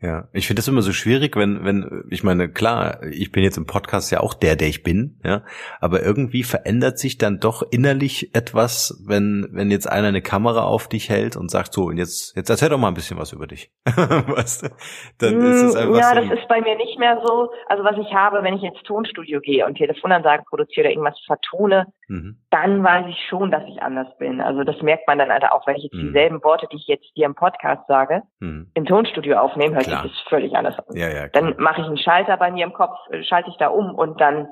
[0.01, 3.57] Ja, ich finde das immer so schwierig, wenn, wenn, ich meine, klar, ich bin jetzt
[3.57, 5.43] im Podcast ja auch der, der ich bin, ja,
[5.81, 10.87] aber irgendwie verändert sich dann doch innerlich etwas, wenn, wenn jetzt einer eine Kamera auf
[10.87, 13.45] dich hält und sagt so, und jetzt, jetzt erzähl doch mal ein bisschen was über
[13.45, 13.71] dich.
[13.85, 14.69] weißt du?
[15.17, 17.51] Dann ist es mm, einfach Ja, so das ist bei mir nicht mehr so.
[17.67, 21.87] Also was ich habe, wenn ich ins Tonstudio gehe und Telefonansagen produziere oder irgendwas vertone,
[22.07, 22.37] mhm.
[22.51, 24.39] dann weiß ich schon, dass ich anders bin.
[24.39, 26.07] Also das merkt man dann halt auch, wenn ich jetzt mhm.
[26.07, 28.71] dieselben Worte, die ich jetzt hier im Podcast sage, mhm.
[28.73, 30.03] im Tonstudio aufnehme, Klar.
[30.03, 30.95] das völlig anders an.
[30.95, 33.67] Ja, ja, dann mache ich einen Schalter bei mir im Kopf, äh, schalte ich da
[33.67, 34.49] um und dann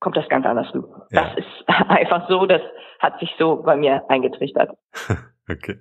[0.00, 1.06] kommt das ganz anders rüber.
[1.10, 1.24] Ja.
[1.24, 2.62] Das ist einfach so, das
[2.98, 4.76] hat sich so bei mir eingetrichtert.
[5.50, 5.78] okay.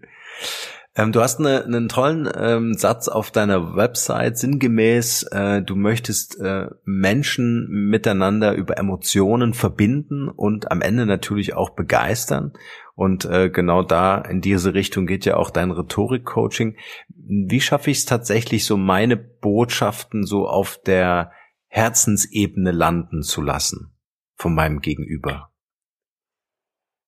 [0.98, 6.40] Ähm, du hast eine, einen tollen ähm, Satz auf deiner Website, sinngemäß, äh, du möchtest
[6.42, 12.54] äh, Menschen miteinander über Emotionen verbinden und am Ende natürlich auch begeistern.
[12.96, 16.78] Und äh, genau da in diese Richtung geht ja auch dein Rhetorik-Coaching.
[17.16, 21.32] Wie schaffe ich es tatsächlich, so meine Botschaften so auf der
[21.68, 23.96] Herzensebene landen zu lassen
[24.36, 25.52] von meinem Gegenüber?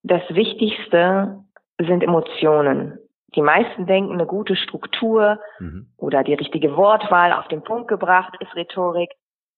[0.04, 1.44] Das Wichtigste
[1.80, 3.00] sind Emotionen.
[3.36, 5.92] Die meisten denken, eine gute Struktur mhm.
[5.98, 9.12] oder die richtige Wortwahl auf den Punkt gebracht ist Rhetorik.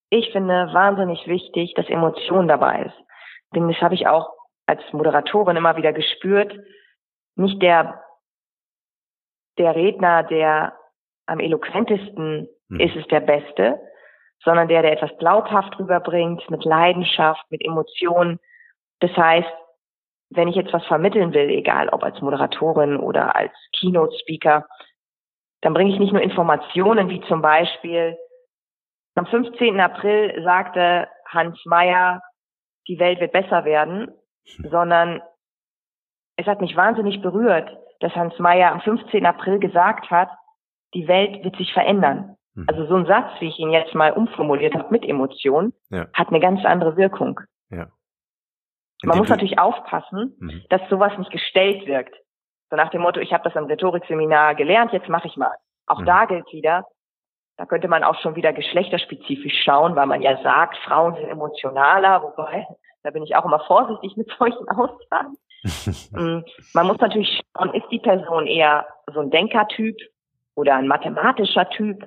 [0.10, 3.08] ich finde wahnsinnig wichtig, dass Emotion dabei ist.
[3.56, 4.30] Denn das habe ich auch
[4.66, 6.58] als Moderatorin immer wieder gespürt.
[7.36, 8.04] Nicht der,
[9.58, 10.74] der Redner, der
[11.26, 12.80] am eloquentesten mhm.
[12.80, 13.80] ist, ist der Beste,
[14.44, 18.40] sondern der, der etwas glaubhaft rüberbringt, mit Leidenschaft, mit Emotionen.
[19.00, 19.50] Das heißt,
[20.32, 24.66] wenn ich jetzt was vermitteln will, egal ob als Moderatorin oder als Keynote-Speaker,
[25.62, 28.18] dann bringe ich nicht nur Informationen, wie zum Beispiel,
[29.16, 29.80] am 15.
[29.80, 32.22] April sagte Hans Meyer,
[32.88, 34.10] die Welt wird besser werden,
[34.70, 35.22] sondern
[36.38, 39.26] es hat mich wahnsinnig berührt, dass Hans Meyer am 15.
[39.26, 40.30] April gesagt hat,
[40.94, 42.38] die Welt wird sich verändern.
[42.56, 42.66] Mhm.
[42.68, 46.08] Also so ein Satz, wie ich ihn jetzt mal umformuliert habe mit Emotion, ja.
[46.14, 47.42] hat eine ganz andere Wirkung.
[49.04, 50.64] Man muss natürlich aufpassen, mhm.
[50.70, 52.16] dass sowas nicht gestellt wirkt.
[52.70, 55.56] So nach dem Motto, ich habe das am Rhetorikseminar gelernt, jetzt mache ich mal.
[55.88, 56.06] Auch mhm.
[56.06, 56.86] da gilt wieder,
[57.58, 62.24] da könnte man auch schon wieder geschlechterspezifisch schauen, weil man ja sagt, Frauen sind emotionaler,
[62.24, 62.66] wobei,
[63.04, 65.36] da bin ich auch immer vorsichtig mit solchen Aussagen.
[66.12, 69.96] Mm, man muss natürlich schauen, ist die Person eher so ein Denkertyp
[70.56, 72.04] oder ein mathematischer Typ?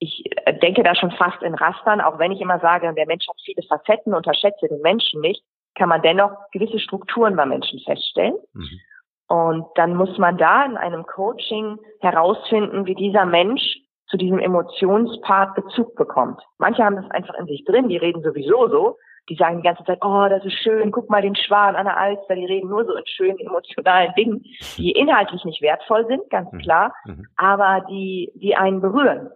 [0.00, 3.28] Ich äh, denke da schon fast in Rastern, auch wenn ich immer sage, der Mensch
[3.28, 5.44] hat viele Facetten, unterschätze den Menschen nicht,
[5.76, 8.36] kann man dennoch gewisse Strukturen bei Menschen feststellen.
[8.52, 8.80] Mhm.
[9.28, 13.62] Und dann muss man da in einem Coaching herausfinden, wie dieser Mensch
[14.08, 16.40] zu diesem Emotionspart Bezug bekommt.
[16.58, 18.98] Manche haben das einfach in sich drin, die reden sowieso so.
[19.28, 21.96] Die sagen die ganze Zeit, oh, das ist schön, guck mal den Schwan an der
[21.96, 24.44] Alster, die reden nur so in schönen emotionalen Dingen,
[24.76, 26.58] die inhaltlich nicht wertvoll sind, ganz mhm.
[26.58, 27.26] klar, mhm.
[27.36, 29.30] aber die, die einen berühren.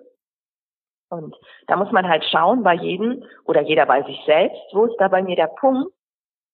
[1.08, 1.34] Und
[1.66, 5.08] da muss man halt schauen bei jedem oder jeder bei sich selbst, wo ist da
[5.08, 5.92] bei mir der Punkt,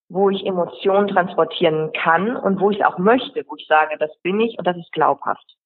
[0.09, 4.11] wo ich Emotionen transportieren kann und wo ich es auch möchte, wo ich sage, das
[4.23, 5.57] bin ich und das ist glaubhaft.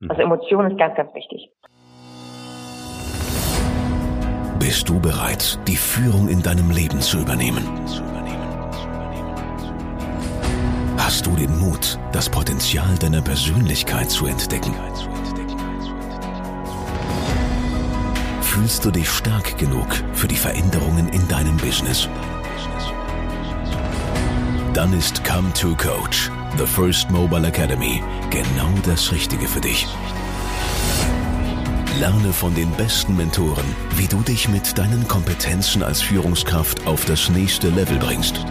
[0.00, 0.10] Mhm.
[0.10, 1.50] Also Emotion ist ganz, ganz wichtig.
[4.58, 7.62] Bist du bereit, die Führung in deinem Leben zu übernehmen?
[10.98, 14.74] Hast du den Mut, das Potenzial deiner Persönlichkeit zu entdecken?
[18.40, 22.08] Fühlst du dich stark genug für die Veränderungen in deinem Business?
[24.76, 29.86] Dann ist Come to Coach, The First Mobile Academy, genau das Richtige für dich.
[31.98, 33.64] Lerne von den besten Mentoren,
[33.96, 38.44] wie du dich mit deinen Kompetenzen als Führungskraft auf das nächste Level bringst.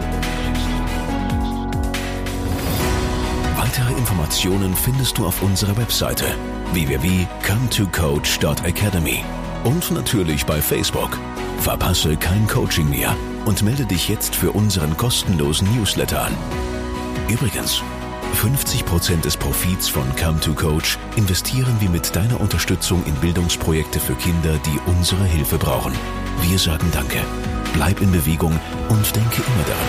[3.56, 6.24] Weitere Informationen findest du auf unserer Webseite
[6.72, 9.24] www.cometocoach.academy
[9.62, 11.16] und natürlich bei Facebook.
[11.60, 16.34] Verpasse kein Coaching mehr und melde dich jetzt für unseren kostenlosen Newsletter an.
[17.28, 17.82] Übrigens,
[18.34, 24.14] 50% des Profits von Come to Coach investieren wir mit deiner Unterstützung in Bildungsprojekte für
[24.14, 25.92] Kinder, die unsere Hilfe brauchen.
[26.42, 27.18] Wir sagen Danke,
[27.72, 29.88] bleib in Bewegung und denke immer daran.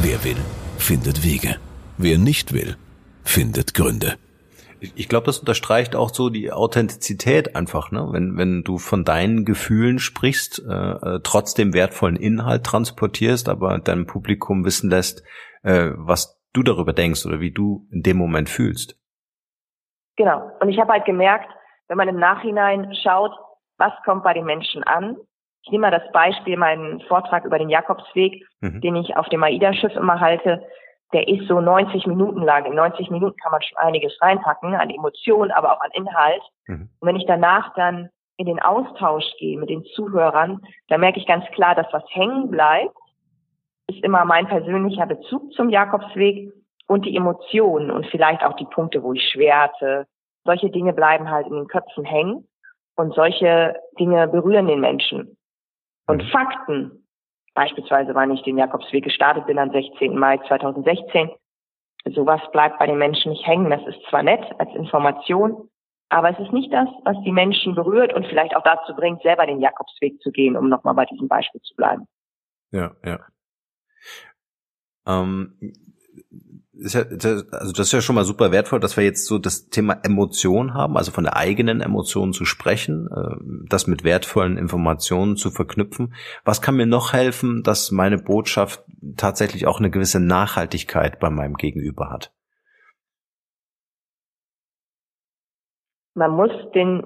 [0.00, 0.38] Wer will,
[0.78, 1.56] findet Wege.
[1.98, 2.76] Wer nicht will,
[3.24, 4.16] findet Gründe.
[4.80, 8.08] Ich glaube, das unterstreicht auch so die Authentizität einfach, ne?
[8.12, 14.06] Wenn, wenn du von deinen Gefühlen sprichst, äh, äh, trotzdem wertvollen Inhalt transportierst, aber deinem
[14.06, 15.22] Publikum wissen lässt,
[15.62, 18.98] äh, was du darüber denkst oder wie du in dem Moment fühlst.
[20.16, 20.50] Genau.
[20.60, 21.50] Und ich habe halt gemerkt,
[21.88, 23.32] wenn man im Nachhinein schaut,
[23.78, 25.16] was kommt bei den Menschen an.
[25.62, 28.80] Ich nehme mal das Beispiel, meinen Vortrag über den Jakobsweg, mhm.
[28.80, 30.62] den ich auf dem AIDA-Schiff immer halte.
[31.12, 32.66] Der ist so 90 Minuten lang.
[32.66, 36.42] In 90 Minuten kann man schon einiges reinpacken an Emotionen, aber auch an Inhalt.
[36.66, 36.88] Mhm.
[37.00, 41.26] Und wenn ich danach dann in den Austausch gehe mit den Zuhörern, da merke ich
[41.26, 42.96] ganz klar, dass was hängen bleibt
[43.90, 46.52] ist immer mein persönlicher Bezug zum Jakobsweg
[46.86, 50.06] und die Emotionen und vielleicht auch die Punkte, wo ich schwerte.
[50.44, 52.48] Solche Dinge bleiben halt in den Köpfen hängen
[52.96, 55.36] und solche Dinge berühren den Menschen.
[56.06, 56.28] Und mhm.
[56.28, 56.99] Fakten,
[57.54, 60.16] beispielsweise wann ich den Jakobsweg gestartet bin am 16.
[60.16, 61.30] Mai 2016,
[62.14, 63.70] sowas bleibt bei den Menschen nicht hängen.
[63.70, 65.68] Das ist zwar nett als Information,
[66.08, 69.46] aber es ist nicht das, was die Menschen berührt und vielleicht auch dazu bringt, selber
[69.46, 72.06] den Jakobsweg zu gehen, um nochmal bei diesem Beispiel zu bleiben.
[72.72, 73.20] Ja, ja.
[75.06, 75.58] Ähm,
[76.80, 79.68] ist ja, also das ist ja schon mal super wertvoll, dass wir jetzt so das
[79.68, 85.36] Thema Emotion haben, also von der eigenen Emotion zu sprechen, äh, das mit wertvollen Informationen
[85.36, 86.14] zu verknüpfen.
[86.44, 88.82] Was kann mir noch helfen, dass meine Botschaft
[89.16, 92.32] tatsächlich auch eine gewisse Nachhaltigkeit bei meinem Gegenüber hat?
[96.14, 97.04] Man muss den,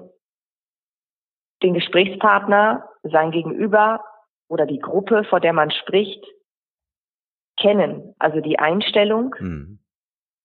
[1.61, 4.03] den Gesprächspartner, sein Gegenüber
[4.47, 6.23] oder die Gruppe, vor der man spricht,
[7.57, 9.35] kennen, also die Einstellung.
[9.39, 9.79] Mhm.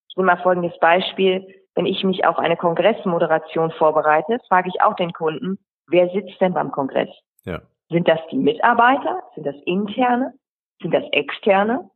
[0.09, 1.47] Ich nehme mal folgendes Beispiel.
[1.75, 6.53] Wenn ich mich auf eine Kongressmoderation vorbereite, frage ich auch den Kunden, wer sitzt denn
[6.53, 7.09] beim Kongress?
[7.45, 7.63] Ja.
[7.91, 9.23] Sind das die Mitarbeiter?
[9.35, 10.35] Sind das interne?
[10.83, 11.91] Sind das externe?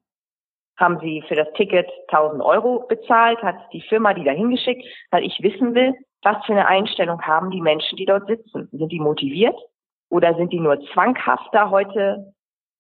[0.77, 3.41] Haben Sie für das Ticket 1000 Euro bezahlt?
[3.43, 4.85] Hat die Firma die dahin geschickt?
[5.11, 8.69] Weil ich wissen will, was für eine Einstellung haben die Menschen, die dort sitzen?
[8.73, 9.57] Sind die motiviert?
[10.09, 12.35] Oder sind die nur zwanghaft da heute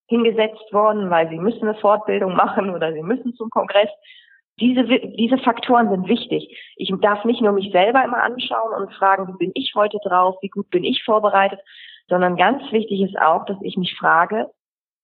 [0.06, 3.88] hingesetzt worden, weil sie müssen eine Fortbildung machen oder sie müssen zum Kongress?
[4.60, 6.56] Diese, diese Faktoren sind wichtig.
[6.76, 10.36] Ich darf nicht nur mich selber immer anschauen und fragen, wie bin ich heute drauf,
[10.42, 11.60] wie gut bin ich vorbereitet,
[12.08, 14.50] sondern ganz wichtig ist auch, dass ich mich frage,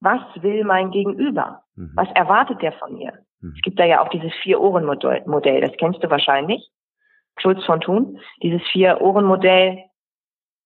[0.00, 1.62] was will mein Gegenüber?
[1.74, 1.92] Mhm.
[1.94, 3.12] Was erwartet der von mir?
[3.40, 3.54] Mhm.
[3.56, 6.70] Es gibt da ja auch dieses Vier-Ohren-Modell, das kennst du wahrscheinlich.
[7.38, 9.78] Schulz von Thun, dieses Vier-Ohren-Modell,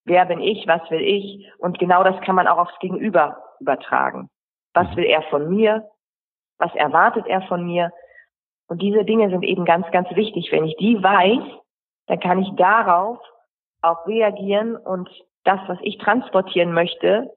[0.05, 1.51] wer bin ich, was will ich?
[1.59, 4.31] Und genau das kann man auch aufs Gegenüber übertragen.
[4.75, 4.97] Was mhm.
[4.97, 5.89] will er von mir?
[6.59, 7.93] Was erwartet er von mir?
[8.69, 10.51] Und diese Dinge sind eben ganz, ganz wichtig.
[10.51, 11.43] Wenn ich die weiß,
[12.07, 13.19] dann kann ich darauf
[13.83, 15.09] auch reagieren und
[15.45, 17.31] das, was ich transportieren möchte,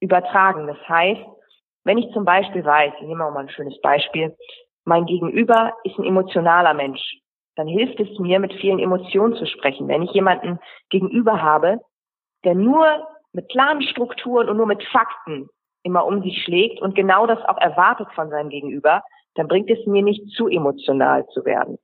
[0.00, 0.66] übertragen.
[0.66, 1.24] Das heißt,
[1.84, 4.36] wenn ich zum Beispiel weiß, ich nehme mal ein schönes Beispiel,
[4.84, 7.00] mein Gegenüber ist ein emotionaler Mensch,
[7.58, 9.88] dann hilft es mir, mit vielen Emotionen zu sprechen.
[9.88, 11.80] Wenn ich jemanden gegenüber habe,
[12.44, 12.86] der nur
[13.32, 15.48] mit klaren Strukturen und nur mit Fakten
[15.82, 19.02] immer um sich schlägt und genau das auch erwartet von seinem Gegenüber,
[19.34, 21.78] dann bringt es mir nicht zu emotional zu werden.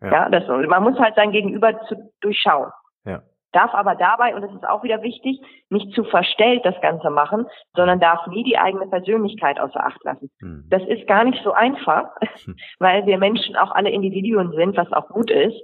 [0.00, 2.70] Ja, ja das, man muss halt sein Gegenüber zu, durchschauen.
[3.04, 3.22] Ja
[3.54, 5.40] darf aber dabei, und das ist auch wieder wichtig,
[5.70, 10.30] nicht zu verstellt das Ganze machen, sondern darf nie die eigene Persönlichkeit außer Acht lassen.
[10.40, 10.66] Mhm.
[10.68, 12.10] Das ist gar nicht so einfach,
[12.44, 12.56] hm.
[12.78, 15.60] weil wir Menschen auch alle Individuen sind, was auch gut ist.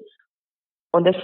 [0.92, 1.16] Und es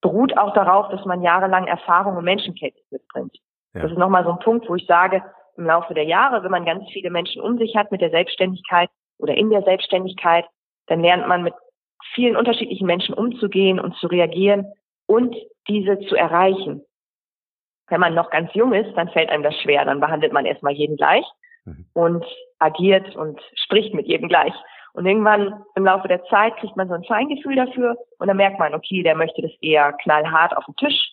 [0.00, 3.36] beruht auch darauf, dass man jahrelang Erfahrung und Menschenkenntnis mitbringt.
[3.74, 3.82] Ja.
[3.82, 5.22] Das ist nochmal so ein Punkt, wo ich sage,
[5.56, 8.90] im Laufe der Jahre, wenn man ganz viele Menschen um sich hat mit der Selbstständigkeit
[9.18, 10.44] oder in der Selbstständigkeit,
[10.86, 11.54] dann lernt man mit
[12.12, 14.72] vielen unterschiedlichen Menschen umzugehen und zu reagieren
[15.06, 15.34] und
[15.68, 16.82] diese zu erreichen.
[17.88, 19.84] Wenn man noch ganz jung ist, dann fällt einem das schwer.
[19.84, 21.24] Dann behandelt man erstmal jeden gleich
[21.64, 21.86] mhm.
[21.92, 22.24] und
[22.58, 24.54] agiert und spricht mit jedem gleich.
[24.94, 28.58] Und irgendwann im Laufe der Zeit kriegt man so ein Feingefühl dafür und dann merkt
[28.58, 31.10] man, okay, der möchte das eher knallhart auf den Tisch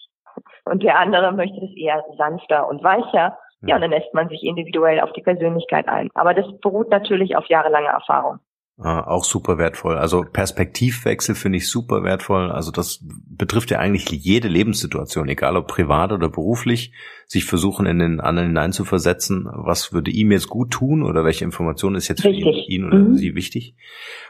[0.65, 3.38] und der andere möchte das eher sanfter und weicher.
[3.63, 6.10] Ja, und dann lässt man sich individuell auf die Persönlichkeit ein.
[6.15, 8.39] Aber das beruht natürlich auf jahrelange Erfahrung.
[8.77, 9.97] Ah, auch super wertvoll.
[9.97, 12.49] Also Perspektivwechsel finde ich super wertvoll.
[12.49, 16.91] Also das betrifft ja eigentlich jede Lebenssituation, egal ob privat oder beruflich,
[17.27, 21.93] sich versuchen in den anderen hineinzuversetzen, was würde ihm jetzt gut tun oder welche Information
[21.93, 23.17] ist jetzt für ihn, ihn, oder mhm.
[23.17, 23.75] sie wichtig.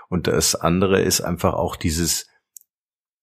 [0.09, 2.30] Und das andere ist einfach auch dieses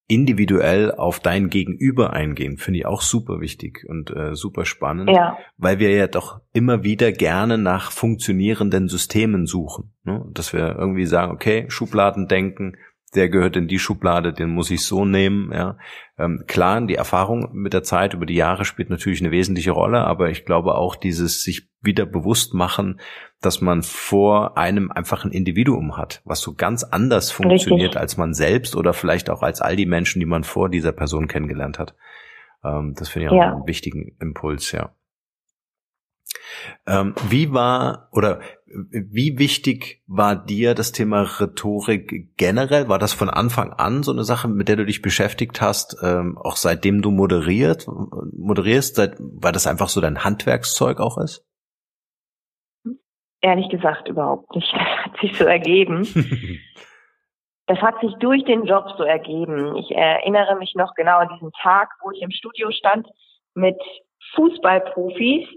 [0.09, 5.37] individuell auf dein Gegenüber eingehen, finde ich auch super wichtig und äh, super spannend, ja.
[5.57, 9.93] weil wir ja doch immer wieder gerne nach funktionierenden Systemen suchen.
[10.03, 10.25] Ne?
[10.33, 12.73] Dass wir irgendwie sagen, okay, Schubladen denken,
[13.11, 15.51] der gehört in die Schublade, den muss ich so nehmen.
[15.51, 15.77] Ja.
[16.17, 20.01] Ähm, klar, die Erfahrung mit der Zeit über die Jahre spielt natürlich eine wesentliche Rolle,
[20.05, 22.99] aber ich glaube auch dieses sich wieder bewusst machen,
[23.41, 28.01] dass man vor einem einfach ein Individuum hat, was so ganz anders funktioniert Richtig.
[28.01, 31.27] als man selbst oder vielleicht auch als all die Menschen, die man vor dieser Person
[31.27, 31.95] kennengelernt hat.
[32.63, 33.53] Ähm, das finde ich auch ja.
[33.53, 34.93] einen wichtigen Impuls, ja.
[36.85, 42.89] Ähm, wie war oder wie wichtig war dir das Thema Rhetorik generell?
[42.89, 46.37] War das von Anfang an so eine Sache, mit der du dich beschäftigt hast, ähm,
[46.37, 51.45] auch seitdem du moderiert, moderierst, seit, weil das einfach so dein Handwerkszeug auch ist?
[53.41, 54.71] Ehrlich gesagt überhaupt nicht.
[54.73, 56.03] Das hat sich so ergeben.
[57.67, 59.75] das hat sich durch den Job so ergeben.
[59.77, 63.07] Ich erinnere mich noch genau an diesen Tag, wo ich im Studio stand
[63.53, 63.77] mit
[64.35, 65.47] Fußballprofis,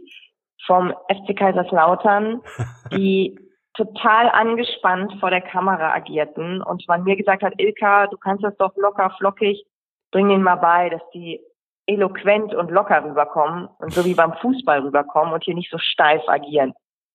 [0.66, 2.40] vom FC Kaiserslautern,
[2.92, 3.38] die
[3.75, 8.57] total angespannt vor der Kamera agierten und man mir gesagt hat, Ilka, du kannst das
[8.59, 9.64] doch locker, flockig,
[10.11, 11.40] bring ihnen mal bei, dass die
[11.87, 16.22] eloquent und locker rüberkommen und so wie beim Fußball rüberkommen und hier nicht so steif
[16.29, 16.75] agieren.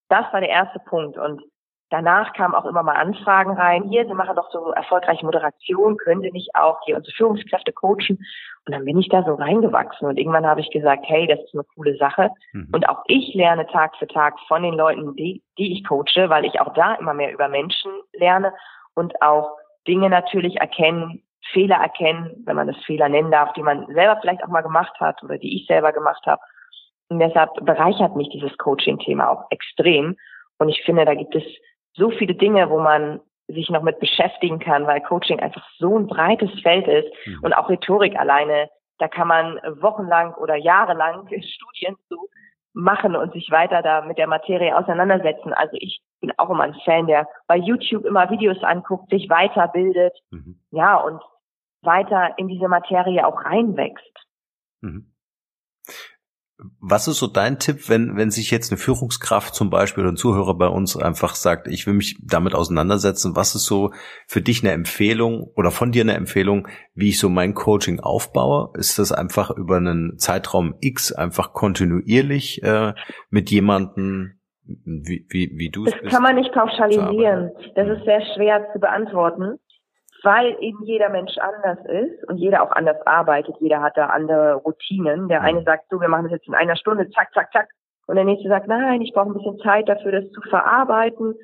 [0.09, 1.41] Das war der erste Punkt und
[1.89, 3.83] danach kamen auch immer mal Anfragen rein.
[3.89, 8.19] Hier, Sie machen doch so erfolgreiche Moderation, können Sie nicht auch hier unsere Führungskräfte coachen?
[8.65, 11.53] Und dann bin ich da so reingewachsen und irgendwann habe ich gesagt, hey, das ist
[11.53, 12.31] eine coole Sache.
[12.53, 12.69] Mhm.
[12.73, 16.45] Und auch ich lerne Tag für Tag von den Leuten, die, die ich coache, weil
[16.45, 18.53] ich auch da immer mehr über Menschen lerne
[18.93, 19.57] und auch
[19.87, 21.23] Dinge natürlich erkennen,
[21.53, 24.99] Fehler erkennen, wenn man das Fehler nennen darf, die man selber vielleicht auch mal gemacht
[24.99, 26.41] hat oder die ich selber gemacht habe.
[27.09, 30.17] Und deshalb bereichert mich dieses Coaching-Thema auch extrem.
[30.57, 31.43] Und ich finde, da gibt es
[31.97, 36.07] so viele Dinge, wo man sich noch mit beschäftigen kann, weil Coaching einfach so ein
[36.07, 37.39] breites Feld ist mhm.
[37.43, 38.69] und auch Rhetorik alleine,
[38.99, 42.29] da kann man wochenlang oder jahrelang Studien zu
[42.73, 45.53] machen und sich weiter da mit der Materie auseinandersetzen.
[45.53, 50.13] Also ich bin auch immer ein Fan, der bei YouTube immer Videos anguckt, sich weiterbildet,
[50.31, 50.59] mhm.
[50.71, 51.21] ja, und
[51.81, 54.13] weiter in diese Materie auch reinwächst.
[54.81, 55.11] Mhm.
[56.81, 60.17] Was ist so dein Tipp, wenn, wenn sich jetzt eine Führungskraft zum Beispiel oder ein
[60.17, 63.91] Zuhörer bei uns einfach sagt, ich will mich damit auseinandersetzen, was ist so
[64.25, 68.71] für dich eine Empfehlung oder von dir eine Empfehlung, wie ich so mein Coaching aufbaue?
[68.75, 72.93] Ist das einfach über einen Zeitraum X einfach kontinuierlich äh,
[73.29, 77.51] mit jemandem, wie, wie, wie du es Das kann man nicht pauschalisieren.
[77.75, 79.59] Das ist sehr schwer zu beantworten
[80.23, 83.55] weil eben jeder Mensch anders ist und jeder auch anders arbeitet.
[83.59, 85.27] Jeder hat da andere Routinen.
[85.27, 87.67] Der eine sagt so, wir machen das jetzt in einer Stunde, zack, zack, zack.
[88.07, 91.35] Und der nächste sagt, nein, ich brauche ein bisschen Zeit dafür, das zu verarbeiten.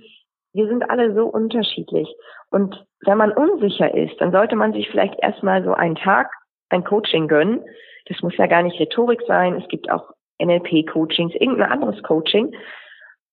[0.53, 2.13] Wir sind alle so unterschiedlich.
[2.51, 6.32] Und wenn man unsicher ist, dann sollte man sich vielleicht erstmal so einen Tag
[6.69, 7.63] ein Coaching gönnen.
[8.07, 9.55] Das muss ja gar nicht Rhetorik sein.
[9.55, 10.11] Es gibt auch
[10.41, 12.55] NLP-Coachings, irgendein anderes Coaching.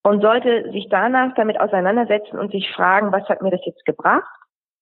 [0.03, 4.25] Und sollte sich danach damit auseinandersetzen und sich fragen, was hat mir das jetzt gebracht?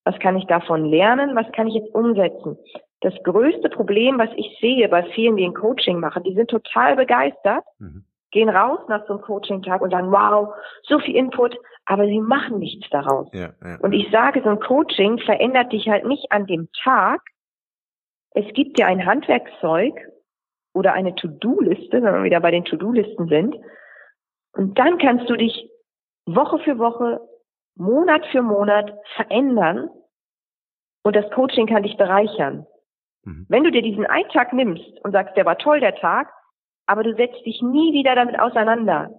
[0.08, 1.36] Was kann ich davon lernen?
[1.36, 2.56] Was kann ich jetzt umsetzen?
[3.02, 6.96] Das größte Problem, was ich sehe bei vielen, die ein Coaching machen, die sind total
[6.96, 8.04] begeistert, mhm.
[8.30, 10.54] gehen raus nach so einem Coaching-Tag und sagen, wow,
[10.84, 13.28] so viel Input, aber sie machen nichts daraus.
[13.34, 13.76] Ja, ja.
[13.80, 17.20] Und ich sage, so ein Coaching verändert dich halt nicht an dem Tag.
[18.30, 19.92] Es gibt dir ein Handwerkszeug
[20.72, 23.56] oder eine To-Do-Liste, wenn wir wieder bei den To-Do-Listen sind.
[24.52, 25.68] Und dann kannst du dich
[26.24, 27.20] Woche für Woche
[27.78, 29.88] Monat für Monat verändern
[31.04, 32.66] und das Coaching kann dich bereichern.
[33.24, 33.46] Mhm.
[33.48, 36.32] Wenn du dir diesen einen Tag nimmst und sagst, der war toll, der Tag,
[36.86, 39.10] aber du setzt dich nie wieder damit auseinander,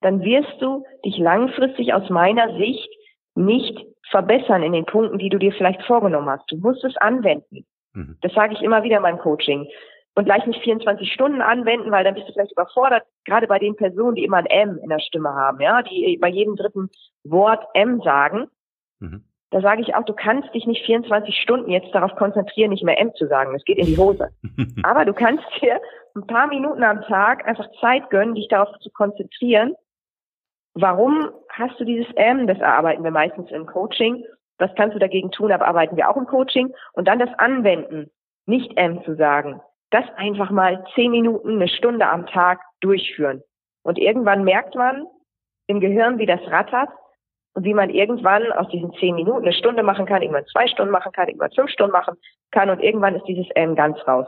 [0.00, 2.88] dann wirst du dich langfristig aus meiner Sicht
[3.34, 6.50] nicht verbessern in den Punkten, die du dir vielleicht vorgenommen hast.
[6.50, 7.64] Du musst es anwenden.
[7.94, 8.18] Mhm.
[8.20, 9.66] Das sage ich immer wieder in meinem Coaching
[10.14, 13.76] und gleich nicht 24 Stunden anwenden, weil dann bist du vielleicht überfordert, gerade bei den
[13.76, 16.88] Personen, die immer ein M in der Stimme haben, ja, die bei jedem dritten
[17.24, 18.48] Wort M sagen.
[19.00, 19.24] Mhm.
[19.50, 22.98] Da sage ich auch, du kannst dich nicht 24 Stunden jetzt darauf konzentrieren, nicht mehr
[22.98, 23.52] M zu sagen.
[23.52, 24.30] Das geht in die Hose.
[24.82, 25.80] Aber du kannst dir
[26.16, 29.74] ein paar Minuten am Tag einfach Zeit gönnen, dich darauf zu konzentrieren.
[30.74, 32.46] Warum hast du dieses M?
[32.48, 34.24] Das erarbeiten wir meistens im Coaching.
[34.58, 35.52] Was kannst du dagegen tun?
[35.52, 36.72] Aber arbeiten wir auch im Coaching.
[36.92, 38.10] Und dann das Anwenden,
[38.46, 39.60] nicht M zu sagen
[39.94, 43.42] das einfach mal zehn Minuten, eine Stunde am Tag durchführen.
[43.84, 45.06] Und irgendwann merkt man
[45.68, 46.88] im Gehirn, wie das rattert
[47.54, 50.90] und wie man irgendwann aus diesen zehn Minuten eine Stunde machen kann, irgendwann zwei Stunden
[50.90, 52.16] machen kann, irgendwann fünf Stunden machen
[52.50, 54.26] kann und irgendwann ist dieses M ganz raus.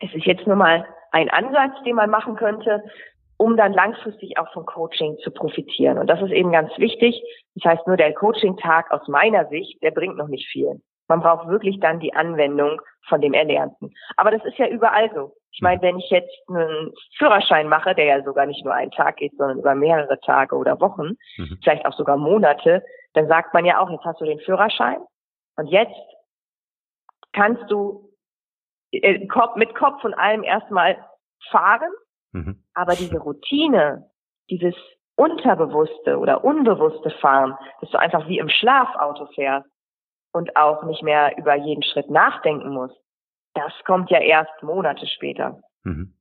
[0.00, 2.82] Es ist jetzt nur mal ein Ansatz, den man machen könnte,
[3.36, 5.98] um dann langfristig auch vom Coaching zu profitieren.
[5.98, 7.22] Und das ist eben ganz wichtig.
[7.54, 10.80] Das heißt, nur der Coaching-Tag aus meiner Sicht, der bringt noch nicht viel.
[11.08, 13.94] Man braucht wirklich dann die Anwendung von dem Erlernten.
[14.16, 15.34] Aber das ist ja überall so.
[15.52, 19.16] Ich meine, wenn ich jetzt einen Führerschein mache, der ja sogar nicht nur einen Tag
[19.16, 21.58] geht, sondern über mehrere Tage oder Wochen, mhm.
[21.62, 22.82] vielleicht auch sogar Monate,
[23.12, 24.98] dann sagt man ja auch, jetzt hast du den Führerschein
[25.56, 25.94] und jetzt
[27.32, 28.10] kannst du
[28.90, 29.26] äh,
[29.56, 30.96] mit Kopf und allem erstmal
[31.50, 31.92] fahren,
[32.32, 32.64] mhm.
[32.74, 34.10] aber diese Routine,
[34.50, 34.74] dieses
[35.16, 39.68] unterbewusste oder unbewusste Fahren, dass du einfach wie im Schlafauto fährst,
[40.34, 42.90] und auch nicht mehr über jeden Schritt nachdenken muss,
[43.54, 45.62] das kommt ja erst Monate später.
[45.84, 46.14] Mhm.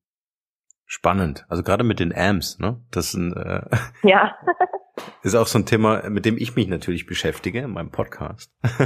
[0.86, 1.46] Spannend.
[1.50, 2.80] Also gerade mit den Amps, ne?
[2.92, 3.64] Das ist, ein, äh,
[4.08, 4.38] ja.
[5.24, 8.52] ist auch so ein Thema, mit dem ich mich natürlich beschäftige in meinem Podcast.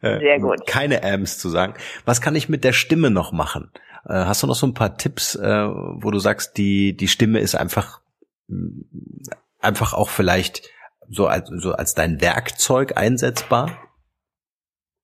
[0.00, 0.66] Äh, Sehr gut.
[0.66, 1.74] Keine Amps zu sagen.
[2.04, 3.70] Was kann ich mit der Stimme noch machen?
[4.04, 7.38] Äh, hast du noch so ein paar Tipps, äh, wo du sagst, die die Stimme
[7.38, 8.00] ist einfach
[9.60, 10.68] einfach auch vielleicht
[11.08, 13.70] so als, so als dein Werkzeug einsetzbar?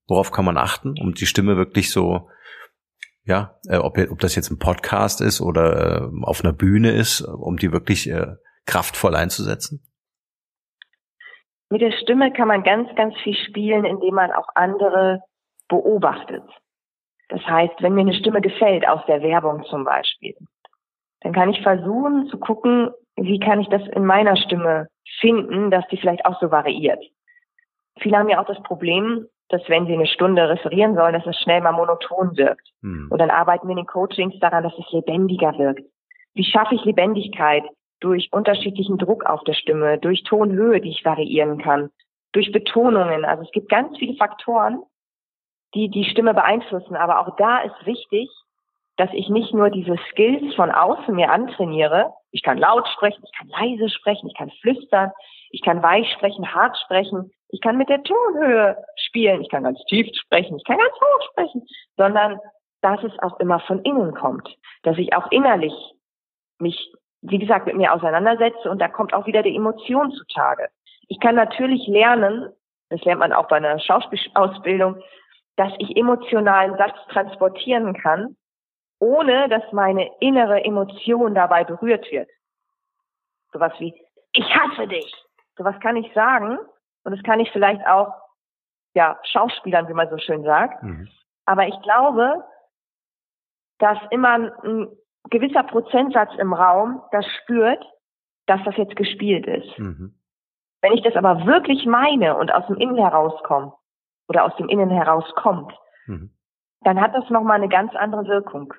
[0.07, 2.29] Worauf kann man achten, um die Stimme wirklich so,
[3.25, 7.21] ja, äh, ob, ob das jetzt ein Podcast ist oder äh, auf einer Bühne ist,
[7.21, 8.35] um die wirklich äh,
[8.67, 9.87] kraftvoll einzusetzen?
[11.71, 15.21] Mit der Stimme kann man ganz, ganz viel spielen, indem man auch andere
[15.69, 16.43] beobachtet.
[17.29, 20.35] Das heißt, wenn mir eine Stimme gefällt, aus der Werbung zum Beispiel,
[21.21, 24.89] dann kann ich versuchen zu gucken, wie kann ich das in meiner Stimme
[25.21, 27.03] finden, dass die vielleicht auch so variiert.
[27.99, 31.37] Viele haben ja auch das Problem, dass wenn sie eine Stunde referieren sollen, dass es
[31.41, 32.71] schnell mal monoton wirkt.
[32.83, 33.09] Mhm.
[33.11, 35.83] Und dann arbeiten wir in den Coachings daran, dass es lebendiger wirkt.
[36.35, 37.65] Wie schaffe ich Lebendigkeit?
[37.99, 41.91] Durch unterschiedlichen Druck auf der Stimme, durch Tonhöhe, die ich variieren kann,
[42.33, 43.27] durch Betonungen.
[43.27, 44.83] Also es gibt ganz viele Faktoren,
[45.75, 46.97] die die Stimme beeinflussen.
[46.97, 48.31] Aber auch da ist wichtig,
[49.01, 52.13] dass ich nicht nur diese Skills von außen mir antrainiere.
[52.33, 55.11] Ich kann laut sprechen, ich kann leise sprechen, ich kann flüstern,
[55.49, 59.83] ich kann weich sprechen, hart sprechen, ich kann mit der Tonhöhe spielen, ich kann ganz
[59.87, 62.41] tief sprechen, ich kann ganz hoch sprechen, sondern
[62.83, 65.73] dass es auch immer von innen kommt, dass ich auch innerlich
[66.59, 66.93] mich,
[67.23, 70.69] wie gesagt, mit mir auseinandersetze und da kommt auch wieder die Emotion zutage.
[71.09, 72.51] Ich kann natürlich lernen,
[72.91, 75.01] das lernt man auch bei einer Schauspielausbildung,
[75.57, 78.37] dass ich emotionalen Satz transportieren kann,
[79.01, 82.31] ohne dass meine innere Emotion dabei berührt wird.
[83.53, 83.95] Sowas wie,
[84.33, 85.13] ich hasse dich.
[85.57, 86.59] Sowas kann ich sagen
[87.03, 88.15] und das kann ich vielleicht auch,
[88.95, 90.83] ja, Schauspielern, wie man so schön sagt.
[90.83, 91.09] Mhm.
[91.47, 92.45] Aber ich glaube,
[93.79, 94.89] dass immer ein
[95.31, 97.85] gewisser Prozentsatz im Raum das spürt,
[98.47, 99.79] dass das jetzt gespielt ist.
[99.79, 100.15] Mhm.
[100.83, 103.75] Wenn ich das aber wirklich meine und aus dem Innen herauskommt
[104.29, 105.73] oder aus dem Innen herauskommt,
[106.07, 106.31] mhm.
[106.83, 108.75] dann hat das nochmal eine ganz andere Wirkung.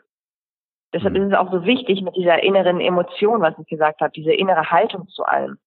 [0.94, 1.24] Deshalb mhm.
[1.24, 4.72] ist es auch so wichtig mit dieser inneren Emotion, was ich gesagt habe, diese innere
[4.72, 5.58] Haltung zu allem.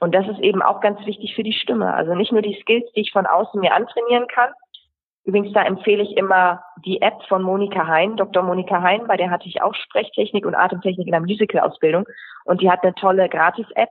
[0.00, 1.94] Und das ist eben auch ganz wichtig für die Stimme.
[1.94, 4.50] Also nicht nur die Skills, die ich von außen mir antrainieren kann.
[5.24, 8.42] Übrigens, da empfehle ich immer die App von Monika Hein, Dr.
[8.42, 12.04] Monika Hein, bei der hatte ich auch Sprechtechnik und Atemtechnik in der Musical-Ausbildung.
[12.44, 13.88] Und die hat eine tolle Gratis-App,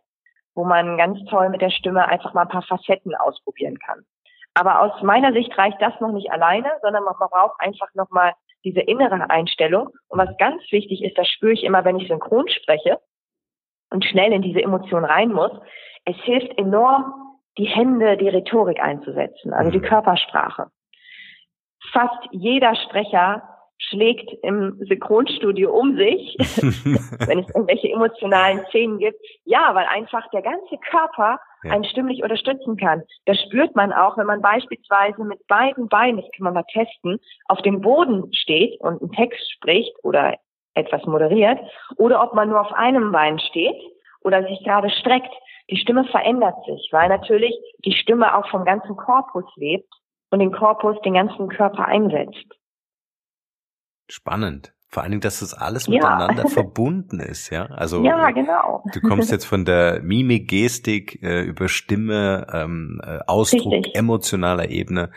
[0.54, 4.06] wo man ganz toll mit der Stimme einfach mal ein paar Facetten ausprobieren kann.
[4.54, 8.32] Aber aus meiner Sicht reicht das noch nicht alleine, sondern man braucht einfach nochmal
[8.66, 9.90] diese innere Einstellung.
[10.10, 13.00] Und was ganz wichtig ist, das spüre ich immer, wenn ich synchron spreche
[13.92, 15.52] und schnell in diese Emotion rein muss.
[16.04, 17.14] Es hilft enorm,
[17.58, 19.84] die Hände, die Rhetorik einzusetzen, also die mhm.
[19.84, 20.68] Körpersprache.
[21.94, 23.44] Fast jeder Sprecher
[23.78, 26.36] schlägt im Synchronstudio um sich,
[27.28, 29.20] wenn es irgendwelche emotionalen Szenen gibt.
[29.44, 31.72] Ja, weil einfach der ganze Körper ja.
[31.72, 33.04] einen stimmlich unterstützen kann.
[33.26, 37.20] Das spürt man auch, wenn man beispielsweise mit beiden Beinen, das kann man mal testen,
[37.48, 40.36] auf dem Boden steht und einen Text spricht oder
[40.74, 41.60] etwas moderiert,
[41.98, 43.82] oder ob man nur auf einem Bein steht
[44.22, 45.34] oder sich gerade streckt.
[45.70, 47.56] Die Stimme verändert sich, weil natürlich
[47.86, 49.92] die Stimme auch vom ganzen Korpus lebt
[50.32, 52.46] und den Korpus, den ganzen Körper einsetzt.
[54.08, 54.74] Spannend.
[54.88, 56.50] Vor allen Dingen, dass das alles miteinander ja.
[56.54, 57.66] verbunden ist, ja.
[57.66, 58.82] Also ja, genau.
[58.94, 63.96] du kommst jetzt von der Mimik, Gestik äh, über Stimme, ähm, äh, Ausdruck, Richtig.
[63.96, 65.12] emotionaler Ebene.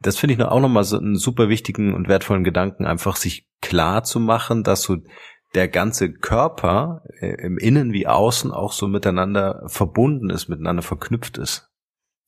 [0.00, 3.48] Das finde ich noch auch nochmal so einen super wichtigen und wertvollen Gedanken, einfach sich
[3.62, 4.96] klar zu machen, dass so
[5.54, 11.38] der ganze Körper äh, im Innen wie Außen auch so miteinander verbunden ist, miteinander verknüpft
[11.38, 11.70] ist.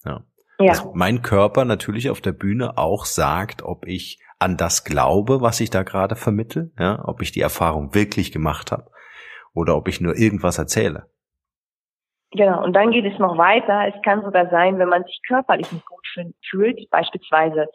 [0.05, 0.25] Ja.
[0.59, 0.67] ja.
[0.69, 5.61] Dass mein Körper natürlich auf der Bühne auch sagt, ob ich an das glaube, was
[5.61, 8.91] ich da gerade vermittel, ja, ob ich die Erfahrung wirklich gemacht habe
[9.55, 11.07] oder ob ich nur irgendwas erzähle.
[12.31, 13.89] Genau, und dann geht es noch weiter.
[13.89, 16.07] Es kann sogar sein, wenn man sich körperlich nicht gut
[16.51, 17.69] fühlt, beispielsweise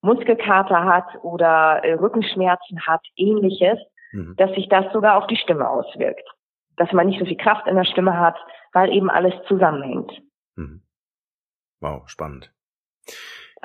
[0.00, 3.78] Muskelkater hat oder äh, Rückenschmerzen hat, ähnliches,
[4.12, 4.34] mhm.
[4.36, 6.28] dass sich das sogar auf die Stimme auswirkt.
[6.76, 8.36] Dass man nicht so viel Kraft in der Stimme hat,
[8.72, 10.12] weil eben alles zusammenhängt.
[10.54, 10.82] Mhm.
[11.80, 12.52] Wow, spannend.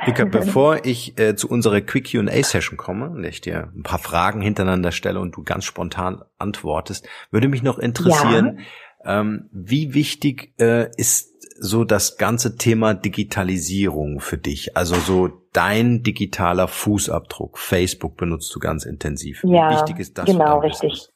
[0.05, 4.41] Vika, bevor ich äh, zu unserer Quick Q&A-Session komme und ich dir ein paar Fragen
[4.41, 8.59] hintereinander stelle und du ganz spontan antwortest, würde mich noch interessieren,
[9.03, 9.21] ja.
[9.21, 14.75] ähm, wie wichtig äh, ist so das ganze Thema Digitalisierung für dich?
[14.75, 17.59] Also so dein digitaler Fußabdruck.
[17.59, 19.43] Facebook benutzt du ganz intensiv.
[19.43, 20.25] Ja, wie wichtig ist das?
[20.25, 21.09] Genau, richtig.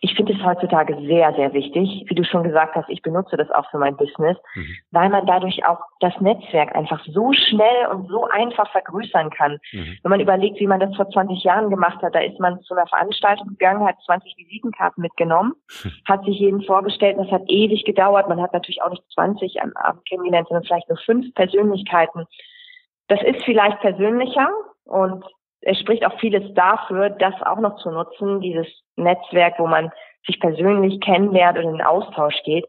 [0.00, 2.04] Ich finde es heutzutage sehr, sehr wichtig.
[2.08, 4.76] Wie du schon gesagt hast, ich benutze das auch für mein Business, mhm.
[4.92, 9.58] weil man dadurch auch das Netzwerk einfach so schnell und so einfach vergrößern kann.
[9.72, 9.98] Mhm.
[10.02, 12.74] Wenn man überlegt, wie man das vor 20 Jahren gemacht hat, da ist man zu
[12.74, 15.90] einer Veranstaltung gegangen, hat 20 Visitenkarten mitgenommen, mhm.
[16.06, 18.28] hat sich jeden vorgestellt, das hat ewig gedauert.
[18.28, 22.24] Man hat natürlich auch nicht 20 am Abend kennengelernt, sondern vielleicht nur fünf Persönlichkeiten.
[23.08, 24.48] Das ist vielleicht persönlicher
[24.84, 25.24] und
[25.60, 29.90] es spricht auch vieles dafür, das auch noch zu nutzen, dieses Netzwerk, wo man
[30.26, 32.66] sich persönlich kennenlernt und in den Austausch geht.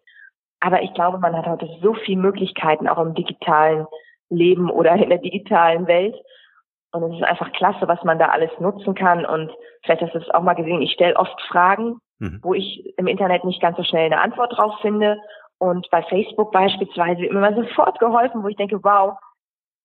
[0.60, 3.86] Aber ich glaube, man hat heute so viele Möglichkeiten, auch im digitalen
[4.30, 6.16] Leben oder in der digitalen Welt.
[6.92, 9.26] Und es ist einfach klasse, was man da alles nutzen kann.
[9.26, 9.52] Und
[9.84, 12.40] vielleicht hast du es auch mal gesehen, ich stelle oft Fragen, mhm.
[12.42, 15.20] wo ich im Internet nicht ganz so schnell eine Antwort drauf finde.
[15.60, 19.18] Und bei Facebook beispielsweise immer sofort geholfen, wo ich denke, wow,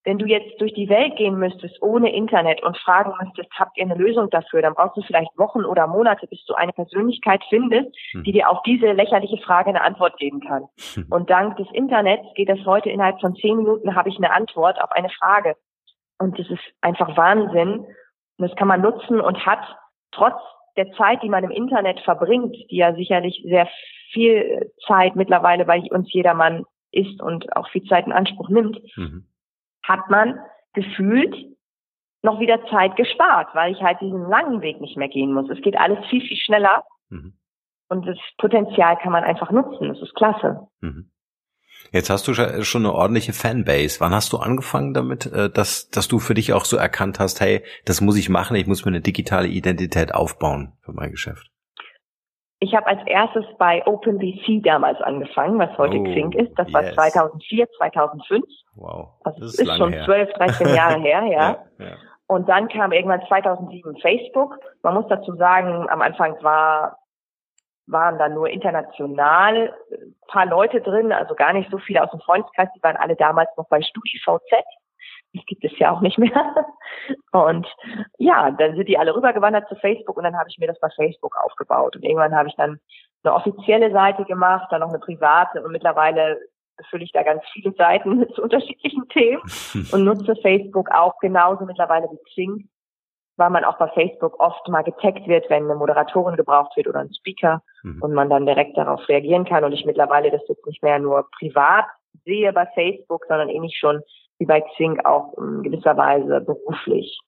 [0.05, 3.85] wenn du jetzt durch die Welt gehen müsstest ohne Internet und fragen müsstest, habt ihr
[3.85, 7.89] eine Lösung dafür, dann brauchst du vielleicht Wochen oder Monate, bis du eine Persönlichkeit findest,
[8.13, 8.23] hm.
[8.23, 10.65] die dir auf diese lächerliche Frage eine Antwort geben kann.
[10.95, 11.07] Hm.
[11.11, 14.81] Und dank des Internets geht das heute innerhalb von zehn Minuten, habe ich eine Antwort
[14.81, 15.57] auf eine Frage.
[16.19, 17.87] Und das ist einfach Wahnsinn.
[18.37, 19.65] Und das kann man nutzen und hat
[20.13, 20.41] trotz
[20.77, 23.69] der Zeit, die man im Internet verbringt, die ja sicherlich sehr
[24.13, 29.27] viel Zeit mittlerweile bei uns jedermann ist und auch viel Zeit in Anspruch nimmt, mhm
[29.85, 30.41] hat man
[30.73, 31.35] gefühlt
[32.23, 35.49] noch wieder Zeit gespart, weil ich halt diesen langen Weg nicht mehr gehen muss.
[35.51, 36.85] Es geht alles viel, viel schneller.
[37.11, 37.35] Mhm.
[37.89, 39.89] Und das Potenzial kann man einfach nutzen.
[39.89, 40.67] Das ist klasse.
[40.81, 41.11] Mhm.
[41.93, 44.01] Jetzt hast du schon eine ordentliche Fanbase.
[44.01, 47.41] Wann hast du angefangen damit, äh, dass, dass du für dich auch so erkannt hast,
[47.41, 51.51] hey, das muss ich machen, ich muss mir eine digitale Identität aufbauen für mein Geschäft?
[52.65, 56.59] Ich habe als erstes bei OpenBC damals angefangen, was heute oh, Xing ist.
[56.59, 56.75] Das yes.
[56.75, 58.43] war 2004, 2005.
[58.77, 59.09] Wow.
[59.23, 60.05] Also das ist, ist schon her.
[60.07, 61.29] 12, 13 Jahre her, ja.
[61.29, 61.97] ja, ja.
[62.27, 64.59] Und dann kam irgendwann 2007 Facebook.
[64.83, 66.97] Man muss dazu sagen, am Anfang war,
[67.87, 72.21] waren da nur international ein paar Leute drin, also gar nicht so viele aus dem
[72.21, 72.71] Freundeskreis.
[72.75, 74.65] Die waren alle damals noch bei StudiVZ.
[75.35, 76.67] Das gibt es ja auch nicht mehr.
[77.33, 77.67] Und
[78.19, 80.89] ja, dann sind die alle rübergewandert zu Facebook und dann habe ich mir das bei
[80.91, 81.97] Facebook aufgebaut.
[81.97, 82.79] Und irgendwann habe ich dann
[83.25, 86.39] eine offizielle Seite gemacht, dann noch eine private und mittlerweile
[86.77, 89.43] befülle ich da ganz viele Seiten zu unterschiedlichen Themen
[89.93, 92.69] und nutze Facebook auch genauso mittlerweile wie Xing,
[93.37, 97.01] weil man auch bei Facebook oft mal getaggt wird, wenn eine Moderatorin gebraucht wird oder
[97.01, 98.03] ein Speaker mhm.
[98.03, 101.29] und man dann direkt darauf reagieren kann und ich mittlerweile das jetzt nicht mehr nur
[101.39, 101.87] privat
[102.25, 104.01] sehe bei Facebook, sondern ähnlich schon
[104.39, 107.21] wie bei Xing auch in gewisser Weise beruflich.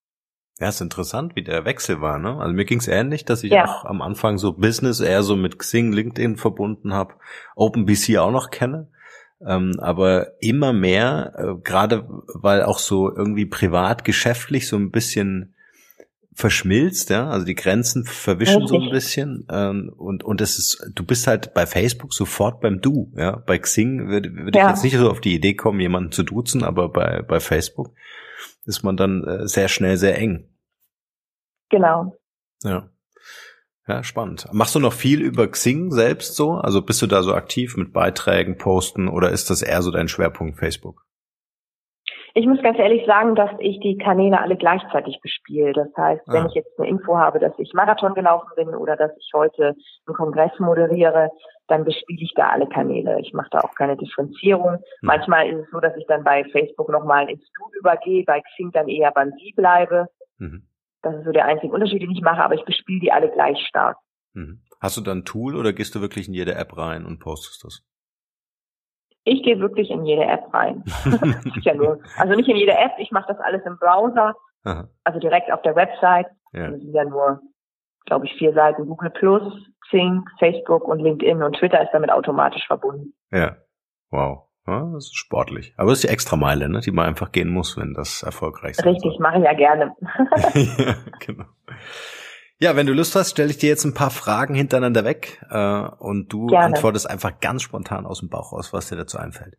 [0.59, 2.39] Ja, ist interessant, wie der Wechsel war, ne?
[2.39, 3.65] Also mir ging's ähnlich, dass ich ja.
[3.65, 7.15] auch am Anfang so Business eher so mit Xing, LinkedIn verbunden habe,
[7.57, 8.89] OpenBC auch noch kenne.
[9.47, 15.56] Ähm, aber immer mehr, äh, gerade weil auch so irgendwie privat, geschäftlich so ein bisschen
[16.37, 18.67] verschmilzt, ja, also die Grenzen verwischen okay.
[18.67, 22.83] so ein bisschen ähm, und und es ist, du bist halt bei Facebook sofort beim
[22.83, 24.65] Du, ja, bei Xing würde würd ja.
[24.65, 27.95] ich jetzt nicht so auf die Idee kommen, jemanden zu duzen, aber bei bei Facebook
[28.67, 30.51] ist man dann äh, sehr schnell sehr eng.
[31.71, 32.15] Genau.
[32.63, 32.91] Ja.
[33.89, 34.47] Ja, spannend.
[34.53, 36.53] Machst du noch viel über Xing selbst so?
[36.53, 40.09] Also bist du da so aktiv mit Beiträgen, Posten oder ist das eher so dein
[40.09, 41.06] Schwerpunkt Facebook?
[42.39, 45.73] Ich muss ganz ehrlich sagen, dass ich die Kanäle alle gleichzeitig bespiele.
[45.73, 46.47] Das heißt, wenn ah.
[46.47, 49.75] ich jetzt eine Info habe, dass ich Marathon gelaufen bin oder dass ich heute
[50.07, 51.31] einen Kongress moderiere,
[51.67, 53.19] dann bespiele ich da alle Kanäle.
[53.23, 54.75] Ich mache da auch keine Differenzierung.
[54.75, 54.83] Hm.
[55.01, 58.71] Manchmal ist es so, dass ich dann bei Facebook nochmal ins Du übergehe, bei Xing
[58.71, 60.09] dann eher beim Sie bleibe.
[60.37, 60.69] Mhm.
[61.01, 63.59] Das ist so der einzige Unterschied, den ich mache, aber ich bespiele die alle gleich
[63.67, 63.97] stark.
[64.35, 64.61] Mhm.
[64.79, 67.65] Hast du dann ein Tool oder gehst du wirklich in jede App rein und postest
[67.65, 67.83] das?
[69.29, 70.85] Ich gehe wirklich in jede App rein.
[71.63, 74.89] ja nur, also nicht in jede App, ich mache das alles im Browser, Aha.
[75.03, 76.29] also direkt auf der Website.
[76.53, 76.71] Ja.
[76.71, 77.41] Das sind ja nur,
[78.07, 79.43] glaube ich, vier Seiten Google Plus,
[79.89, 83.15] Xing, Facebook und LinkedIn und Twitter ist damit automatisch verbunden.
[83.33, 83.57] Ja,
[84.11, 84.45] wow.
[84.69, 85.75] Ja, das ist sportlich.
[85.77, 88.85] Aber es ist die Extrameile, ne, die man einfach gehen muss, wenn das erfolgreich ist.
[88.85, 89.95] Richtig, mache ich ja gerne.
[90.55, 91.45] ja, genau.
[92.59, 95.89] Ja, wenn du Lust hast, stelle ich dir jetzt ein paar Fragen hintereinander weg äh,
[95.99, 96.67] und du gerne.
[96.67, 99.57] antwortest einfach ganz spontan aus dem Bauch raus, was dir dazu einfällt.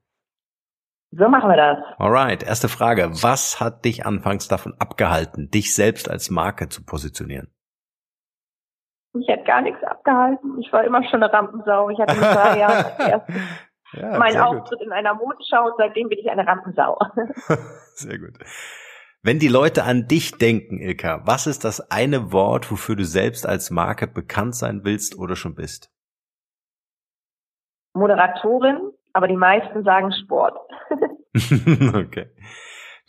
[1.11, 1.77] So machen wir das.
[1.99, 3.09] Alright, erste Frage.
[3.21, 7.53] Was hat dich anfangs davon abgehalten, dich selbst als Marke zu positionieren?
[9.13, 10.59] Ich hätte gar nichts abgehalten.
[10.59, 11.89] Ich war immer schon eine Rampensau.
[11.89, 12.85] Ich hatte mit drei Jahren
[13.93, 14.87] ja, mein Auftritt gut.
[14.87, 16.99] in einer Modenschau und seitdem bin ich eine Rampensau.
[17.93, 18.37] sehr gut.
[19.27, 23.45] Wenn die Leute an dich denken, Ilka, was ist das eine Wort, wofür du selbst
[23.45, 25.91] als Marke bekannt sein willst oder schon bist?
[27.93, 30.57] Moderatorin, aber die meisten sagen Sport.
[31.35, 32.31] okay.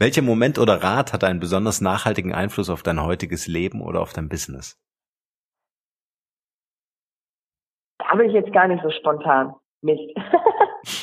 [0.01, 4.13] Welcher Moment oder Rat hat einen besonders nachhaltigen Einfluss auf dein heutiges Leben oder auf
[4.13, 4.77] dein Business?
[7.99, 9.55] Da bin ich jetzt gar nicht so spontan.
[9.83, 10.03] Mist.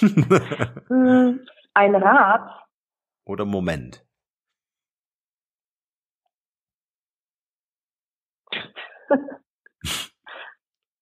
[0.89, 1.39] Hm,
[1.73, 2.65] ein Rat.
[3.23, 4.04] Oder Moment.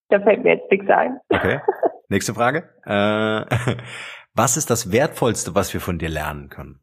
[0.09, 1.19] da fällt mir jetzt nichts ein.
[1.29, 1.61] Okay.
[2.09, 2.69] Nächste Frage.
[2.85, 3.77] Äh,
[4.33, 6.79] was ist das Wertvollste, was wir von dir lernen können?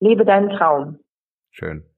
[0.00, 1.00] Lebe deinen Traum.
[1.50, 1.88] Schön.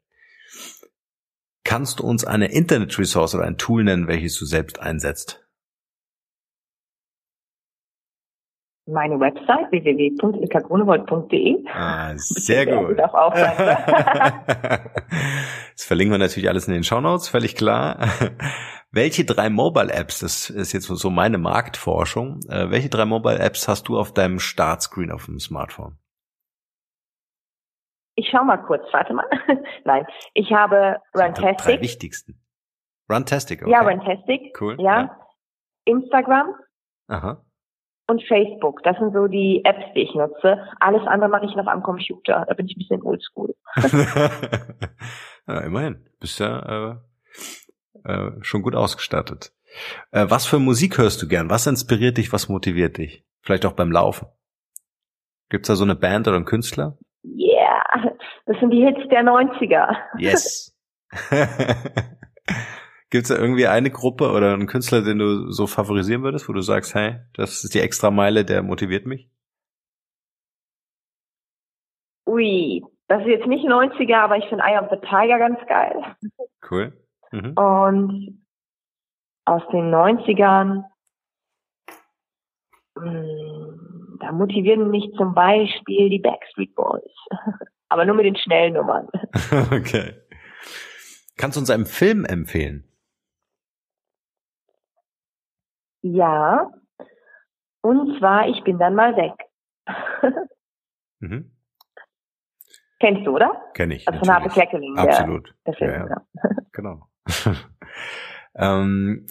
[1.64, 5.47] Kannst du uns eine Internet-Resource oder ein Tool nennen, welches du selbst einsetzt?
[8.90, 11.62] Meine Website www.ilkagrunewald.de.
[11.74, 12.98] Ah, sehr gut.
[12.98, 13.52] auch das
[15.84, 18.08] verlinken wir natürlich alles in den Show Notes, völlig klar.
[18.90, 23.68] Welche drei Mobile Apps, das ist jetzt so meine Marktforschung, äh, welche drei Mobile Apps
[23.68, 25.98] hast du auf deinem Startscreen auf dem Smartphone?
[28.14, 29.26] Ich schau mal kurz, warte mal.
[29.84, 31.58] Nein, ich habe Runtastic.
[31.58, 32.40] Die drei wichtigsten.
[33.12, 33.70] Runtastic, okay.
[33.70, 34.58] Ja, Runtastic.
[34.58, 34.80] Cool.
[34.80, 35.00] Ja.
[35.02, 35.14] ja.
[35.84, 36.54] Instagram.
[37.08, 37.44] Aha.
[38.10, 38.82] Und Facebook.
[38.84, 40.64] Das sind so die Apps, die ich nutze.
[40.80, 42.46] Alles andere mache ich noch am Computer.
[42.48, 43.54] Da bin ich ein bisschen oldschool.
[45.46, 46.06] ja, immerhin.
[46.18, 46.96] Bist ja
[48.04, 49.52] äh, äh, schon gut ausgestattet.
[50.10, 51.50] Äh, was für Musik hörst du gern?
[51.50, 52.32] Was inspiriert dich?
[52.32, 53.26] Was motiviert dich?
[53.42, 54.28] Vielleicht auch beim Laufen.
[55.50, 56.96] Gibt's da so eine Band oder einen Künstler?
[57.24, 58.14] Yeah,
[58.46, 59.96] das sind die Hits der 90er.
[60.18, 60.74] Yes.
[63.10, 66.60] Gibt's da irgendwie eine Gruppe oder einen Künstler, den du so favorisieren würdest, wo du
[66.60, 69.30] sagst, hey, das ist die extra Meile, der motiviert mich?
[72.26, 76.16] Ui, das ist jetzt nicht 90er, aber ich finde Eye of the Tiger ganz geil.
[76.70, 76.92] Cool.
[77.32, 77.52] Mhm.
[77.54, 78.44] Und
[79.46, 80.84] aus den 90ern,
[82.96, 87.02] mh, hm, da da motivieren mich zum Beispiel die Backstreet Boys.
[87.88, 89.08] Aber nur mit den schnellen Nummern.
[89.72, 90.12] okay.
[91.38, 92.84] Kannst du uns einen Film empfehlen?
[96.02, 96.70] Ja.
[97.82, 99.34] Und zwar, ich bin dann mal weg.
[101.20, 101.52] mhm.
[103.00, 103.52] Kennst du, oder?
[103.74, 104.08] Kenn ich.
[104.08, 104.96] Also von Harpe Kerkeling.
[104.98, 105.54] Absolut.
[105.66, 106.50] Der, der Film, ja, ja.
[106.72, 107.06] Genau.
[108.56, 109.26] ähm,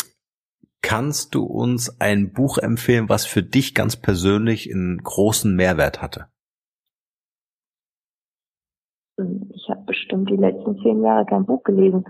[0.81, 6.27] kannst du uns ein Buch empfehlen, was für dich ganz persönlich einen großen Mehrwert hatte?
[9.17, 12.05] Ich habe bestimmt die letzten zehn Jahre kein Buch gelesen.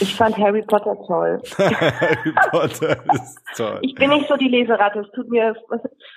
[0.00, 1.42] Ich fand Harry Potter toll.
[1.58, 3.78] Harry Potter ist toll.
[3.82, 5.54] Ich bin nicht so die Leseratte, es tut mir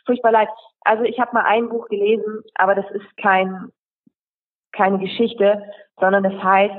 [0.05, 0.49] furchtbar leid.
[0.81, 3.71] Also ich habe mal ein Buch gelesen, aber das ist kein
[4.71, 5.63] keine Geschichte,
[5.99, 6.75] sondern das heißt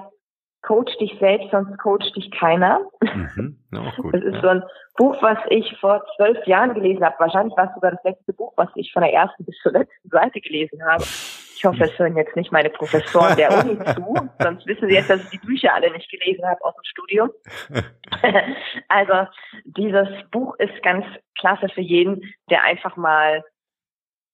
[0.62, 2.80] Coach dich selbst, sonst coach dich keiner.
[3.00, 3.58] Mhm.
[3.72, 4.40] Ja, gut, das ist ja.
[4.40, 4.62] so ein
[4.96, 7.16] Buch, was ich vor zwölf Jahren gelesen habe.
[7.18, 10.08] Wahrscheinlich war es sogar das letzte Buch, was ich von der ersten bis zur letzten
[10.08, 11.02] Seite gelesen habe.
[11.02, 15.10] Ich hoffe, es hören jetzt nicht meine Professoren der Uni zu, sonst wissen sie jetzt,
[15.10, 17.30] dass ich die Bücher alle nicht gelesen habe aus dem Studium.
[18.88, 19.30] also
[19.64, 21.04] dieses Buch ist ganz
[21.38, 23.44] klasse für jeden, der einfach mal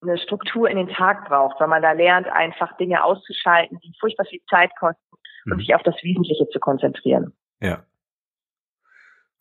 [0.08, 4.26] eine Struktur in den Tag braucht, weil man da lernt, einfach Dinge auszuschalten, die furchtbar
[4.26, 5.02] viel Zeit kosten
[5.44, 5.52] mhm.
[5.52, 7.32] und sich auf das Wesentliche zu konzentrieren.
[7.60, 7.84] Ja.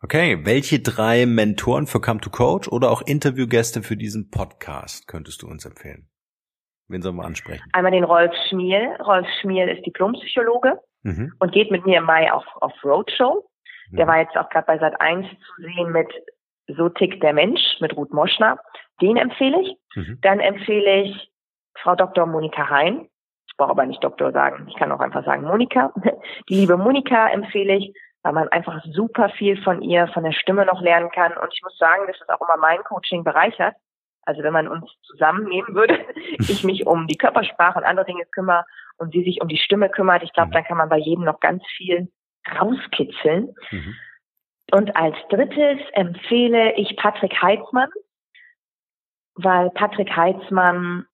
[0.01, 5.41] Okay, welche drei Mentoren für Come to Coach oder auch Interviewgäste für diesen Podcast könntest
[5.41, 6.09] du uns empfehlen?
[6.87, 7.63] Wen sollen wir ansprechen?
[7.73, 8.95] Einmal den Rolf Schmiel.
[8.99, 11.33] Rolf Schmiel ist Diplompsychologe mhm.
[11.39, 13.49] und geht mit mir im Mai auf, auf Roadshow.
[13.89, 13.97] Mhm.
[13.97, 16.07] Der war jetzt auch gerade bei Sat 1 zu sehen mit
[16.67, 18.59] So tickt der Mensch mit Ruth Moschner.
[19.01, 19.77] Den empfehle ich.
[19.95, 20.19] Mhm.
[20.21, 21.31] Dann empfehle ich
[21.77, 22.25] Frau Dr.
[22.25, 23.07] Monika Hein.
[23.47, 24.67] Ich brauche aber nicht Doktor sagen.
[24.67, 25.93] Ich kann auch einfach sagen Monika.
[26.49, 27.93] Die liebe Monika empfehle ich,
[28.23, 31.33] weil man einfach super viel von ihr, von der Stimme noch lernen kann.
[31.37, 33.75] Und ich muss sagen, dass das auch immer mein Coaching bereichert.
[34.23, 35.99] Also wenn man uns zusammennehmen würde,
[36.39, 38.65] ich mich um die Körpersprache und andere Dinge kümmere
[38.97, 40.53] und sie sich um die Stimme kümmert, ich glaube, mhm.
[40.53, 42.11] dann kann man bei jedem noch ganz viel
[42.59, 43.55] rauskitzeln.
[43.71, 43.95] Mhm.
[44.71, 47.89] Und als drittes empfehle ich Patrick Heitzmann
[49.35, 51.05] weil Patrick Heitzmann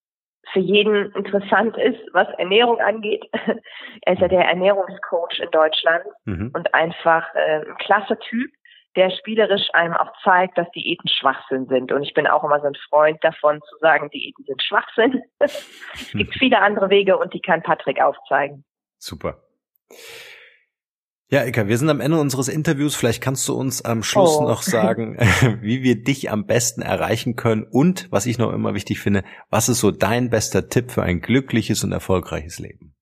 [0.52, 3.24] für jeden interessant ist, was Ernährung angeht.
[4.02, 6.50] er ist ja der Ernährungscoach in Deutschland mhm.
[6.54, 8.50] und einfach äh, ein klasse Typ,
[8.96, 11.92] der spielerisch einem auch zeigt, dass Diäten Schwachsinn sind.
[11.92, 15.22] Und ich bin auch immer so ein Freund davon zu sagen, Diäten sind Schwachsinn.
[15.38, 18.64] es gibt viele andere Wege und die kann Patrick aufzeigen.
[18.98, 19.42] Super.
[21.32, 22.94] Ja, Ika, wir sind am Ende unseres Interviews.
[22.94, 24.46] Vielleicht kannst du uns am Schluss oh.
[24.46, 25.16] noch sagen,
[25.62, 29.70] wie wir dich am besten erreichen können und, was ich noch immer wichtig finde, was
[29.70, 32.94] ist so dein bester Tipp für ein glückliches und erfolgreiches Leben?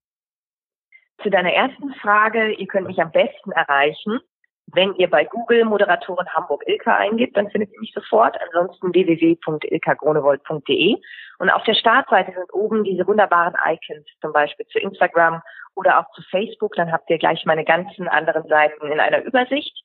[1.24, 4.20] Zu deiner ersten Frage, ihr könnt mich am besten erreichen,
[4.74, 8.36] wenn ihr bei Google Moderatorin Hamburg Ilka eingibt, dann findet ihr mich sofort.
[8.40, 10.96] Ansonsten www.ilkagronewold.de.
[11.38, 15.42] Und auf der Startseite sind oben diese wunderbaren Icons, zum Beispiel zu Instagram
[15.74, 16.74] oder auch zu Facebook.
[16.74, 19.82] Dann habt ihr gleich meine ganzen anderen Seiten in einer Übersicht.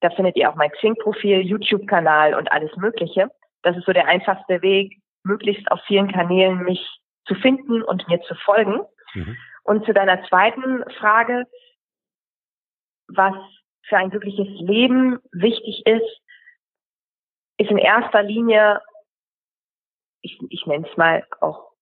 [0.00, 3.30] Da findet ihr auch mein Xing-Profil, YouTube-Kanal und alles Mögliche.
[3.62, 6.86] Das ist so der einfachste Weg, möglichst auf vielen Kanälen mich
[7.26, 8.80] zu finden und mir zu folgen.
[9.14, 9.36] Mhm.
[9.64, 11.46] Und zu deiner zweiten Frage,
[13.08, 13.34] was
[13.88, 16.20] für ein glückliches Leben wichtig ist,
[17.58, 18.80] ist in erster Linie,
[20.22, 21.72] ich, ich nenne es mal auch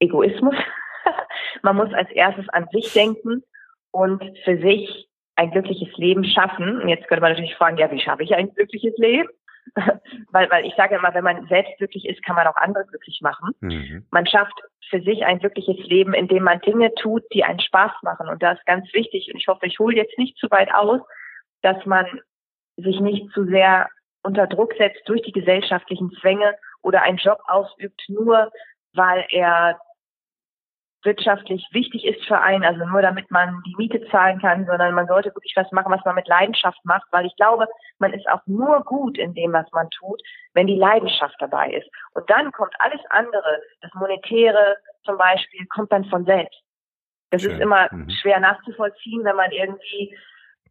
[0.00, 0.54] Egoismus.
[1.62, 3.42] Man muss als erstes an sich denken
[3.90, 6.82] und für sich ein glückliches Leben schaffen.
[6.82, 9.28] Und jetzt könnte man natürlich fragen, ja, wie schaffe ich ein glückliches Leben?
[10.32, 13.20] weil, weil ich sage immer, wenn man selbst glücklich ist, kann man auch andere glücklich
[13.22, 13.54] machen.
[13.60, 14.06] Mhm.
[14.10, 14.54] Man schafft
[14.88, 18.28] für sich ein glückliches Leben, indem man Dinge tut, die einen Spaß machen.
[18.28, 19.30] Und das ist ganz wichtig.
[19.32, 21.00] Und ich hoffe, ich hole jetzt nicht zu weit aus,
[21.62, 22.06] dass man
[22.76, 23.88] sich nicht zu sehr
[24.22, 28.50] unter Druck setzt durch die gesellschaftlichen Zwänge oder einen Job ausübt, nur
[28.94, 29.78] weil er
[31.04, 35.06] wirtschaftlich wichtig ist für einen, also nur damit man die Miete zahlen kann, sondern man
[35.06, 37.66] sollte wirklich was machen, was man mit Leidenschaft macht, weil ich glaube,
[37.98, 40.20] man ist auch nur gut in dem, was man tut,
[40.54, 41.88] wenn die Leidenschaft dabei ist.
[42.14, 46.60] Und dann kommt alles andere, das Monetäre zum Beispiel, kommt dann von selbst.
[47.30, 47.52] Das Schön.
[47.52, 48.10] ist immer mhm.
[48.10, 50.16] schwer nachzuvollziehen, wenn man irgendwie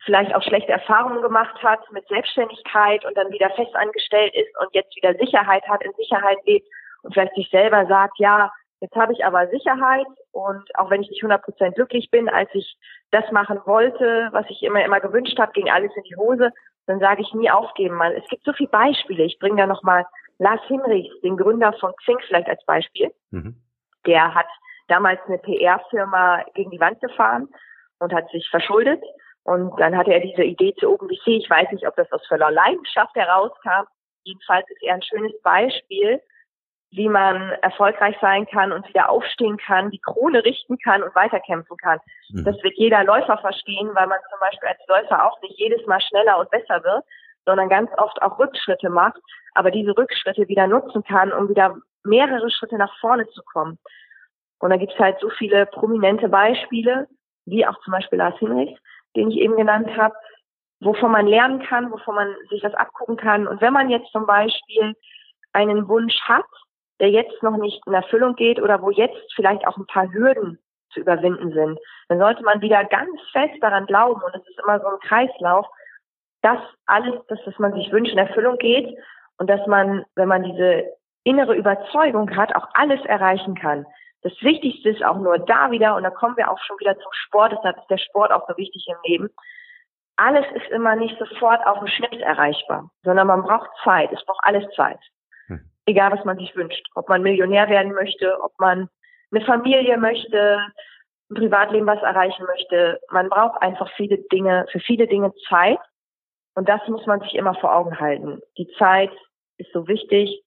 [0.06, 4.96] vielleicht auch schlechte Erfahrungen gemacht hat mit Selbstständigkeit und dann wieder festangestellt ist und jetzt
[4.96, 6.68] wieder Sicherheit hat, in Sicherheit lebt
[7.04, 11.10] und vielleicht sich selber sagt, ja, Jetzt habe ich aber Sicherheit und auch wenn ich
[11.10, 12.78] nicht 100% glücklich bin, als ich
[13.12, 16.52] das machen wollte, was ich immer, immer gewünscht habe, ging alles in die Hose,
[16.86, 17.98] dann sage ich nie aufgeben.
[17.98, 19.24] Weil es gibt so viele Beispiele.
[19.24, 20.06] Ich bringe da nochmal
[20.38, 23.12] Lars Hinrichs, den Gründer von Xing vielleicht als Beispiel.
[23.32, 23.56] Mhm.
[24.06, 24.48] Der hat
[24.88, 27.50] damals eine PR-Firma gegen die Wand gefahren
[28.00, 29.04] und hat sich verschuldet.
[29.44, 31.28] Und dann hatte er diese Idee zu OpenBC.
[31.28, 33.88] Ich weiß nicht, ob das aus voller Leidenschaft herauskam.
[34.24, 36.22] Jedenfalls ist er ein schönes Beispiel,
[36.92, 41.76] wie man erfolgreich sein kann und wieder aufstehen kann, die Krone richten kann und weiterkämpfen
[41.78, 42.00] kann.
[42.30, 42.46] Mhm.
[42.46, 46.00] Das wird jeder Läufer verstehen, weil man zum Beispiel als Läufer auch nicht jedes Mal
[46.02, 47.04] schneller und besser wird,
[47.46, 49.20] sondern ganz oft auch Rückschritte macht,
[49.54, 53.78] aber diese Rückschritte wieder nutzen kann, um wieder mehrere Schritte nach vorne zu kommen.
[54.60, 57.08] Und da gibt es halt so viele prominente Beispiele,
[57.46, 58.80] wie auch zum Beispiel Lars Hinrichs,
[59.16, 60.16] den ich eben genannt habe,
[60.80, 63.48] wovon man lernen kann, wovon man sich das abgucken kann.
[63.48, 64.96] Und wenn man jetzt zum Beispiel
[65.54, 66.46] einen Wunsch hat,
[67.00, 70.60] der jetzt noch nicht in Erfüllung geht oder wo jetzt vielleicht auch ein paar Hürden
[70.92, 71.80] zu überwinden sind,
[72.10, 75.68] dann sollte man wieder ganz fest daran glauben, und es ist immer so ein Kreislauf,
[76.42, 78.98] dass alles, dass, dass man sich wünscht, in Erfüllung geht
[79.38, 80.86] und dass man, wenn man diese
[81.24, 83.86] innere Überzeugung hat, auch alles erreichen kann.
[84.22, 87.12] Das Wichtigste ist auch nur da wieder, und da kommen wir auch schon wieder zum
[87.12, 89.30] Sport, deshalb ist der Sport auch so wichtig im Leben.
[90.16, 94.12] Alles ist immer nicht sofort auf dem Schnitt erreichbar, sondern man braucht Zeit.
[94.12, 95.00] Es braucht alles Zeit
[95.88, 96.86] egal was man sich wünscht.
[96.94, 98.90] Ob man Millionär werden möchte, ob man
[99.32, 100.60] eine Familie möchte,
[101.30, 103.00] ein Privatleben was erreichen möchte.
[103.10, 105.80] Man braucht einfach viele Dinge, für viele Dinge Zeit.
[106.56, 108.42] Und das muss man sich immer vor Augen halten.
[108.58, 109.12] Die Zeit
[109.58, 110.44] ist so wichtig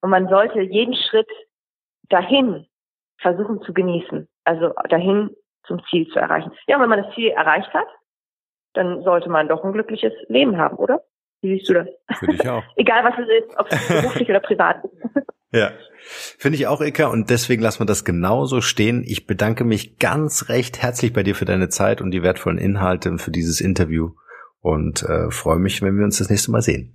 [0.00, 1.30] und man sollte jeden Schritt
[2.08, 2.66] dahin
[3.18, 4.28] versuchen zu genießen.
[4.44, 6.52] Also dahin zum Ziel zu erreichen.
[6.66, 7.88] Ja, wenn man das Ziel erreicht hat,
[8.74, 11.02] dann sollte man doch ein glückliches Leben haben, oder?
[11.40, 11.86] Wie siehst du das?
[12.18, 12.64] Finde ich auch.
[12.76, 15.24] Egal was es ist, ob es beruflich oder privat ist.
[15.52, 15.70] Ja,
[16.02, 19.02] finde ich auch, Eka, und deswegen lassen wir das genauso stehen.
[19.06, 23.16] Ich bedanke mich ganz recht herzlich bei dir für deine Zeit und die wertvollen Inhalte
[23.18, 24.10] für dieses Interview
[24.60, 26.94] und äh, freue mich, wenn wir uns das nächste Mal sehen.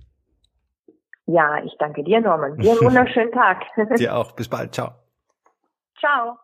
[1.26, 2.58] Ja, ich danke dir, Norman.
[2.58, 3.62] Dir einen wunderschönen Tag.
[3.98, 4.32] dir auch.
[4.32, 4.74] Bis bald.
[4.74, 4.92] Ciao.
[5.98, 6.43] Ciao.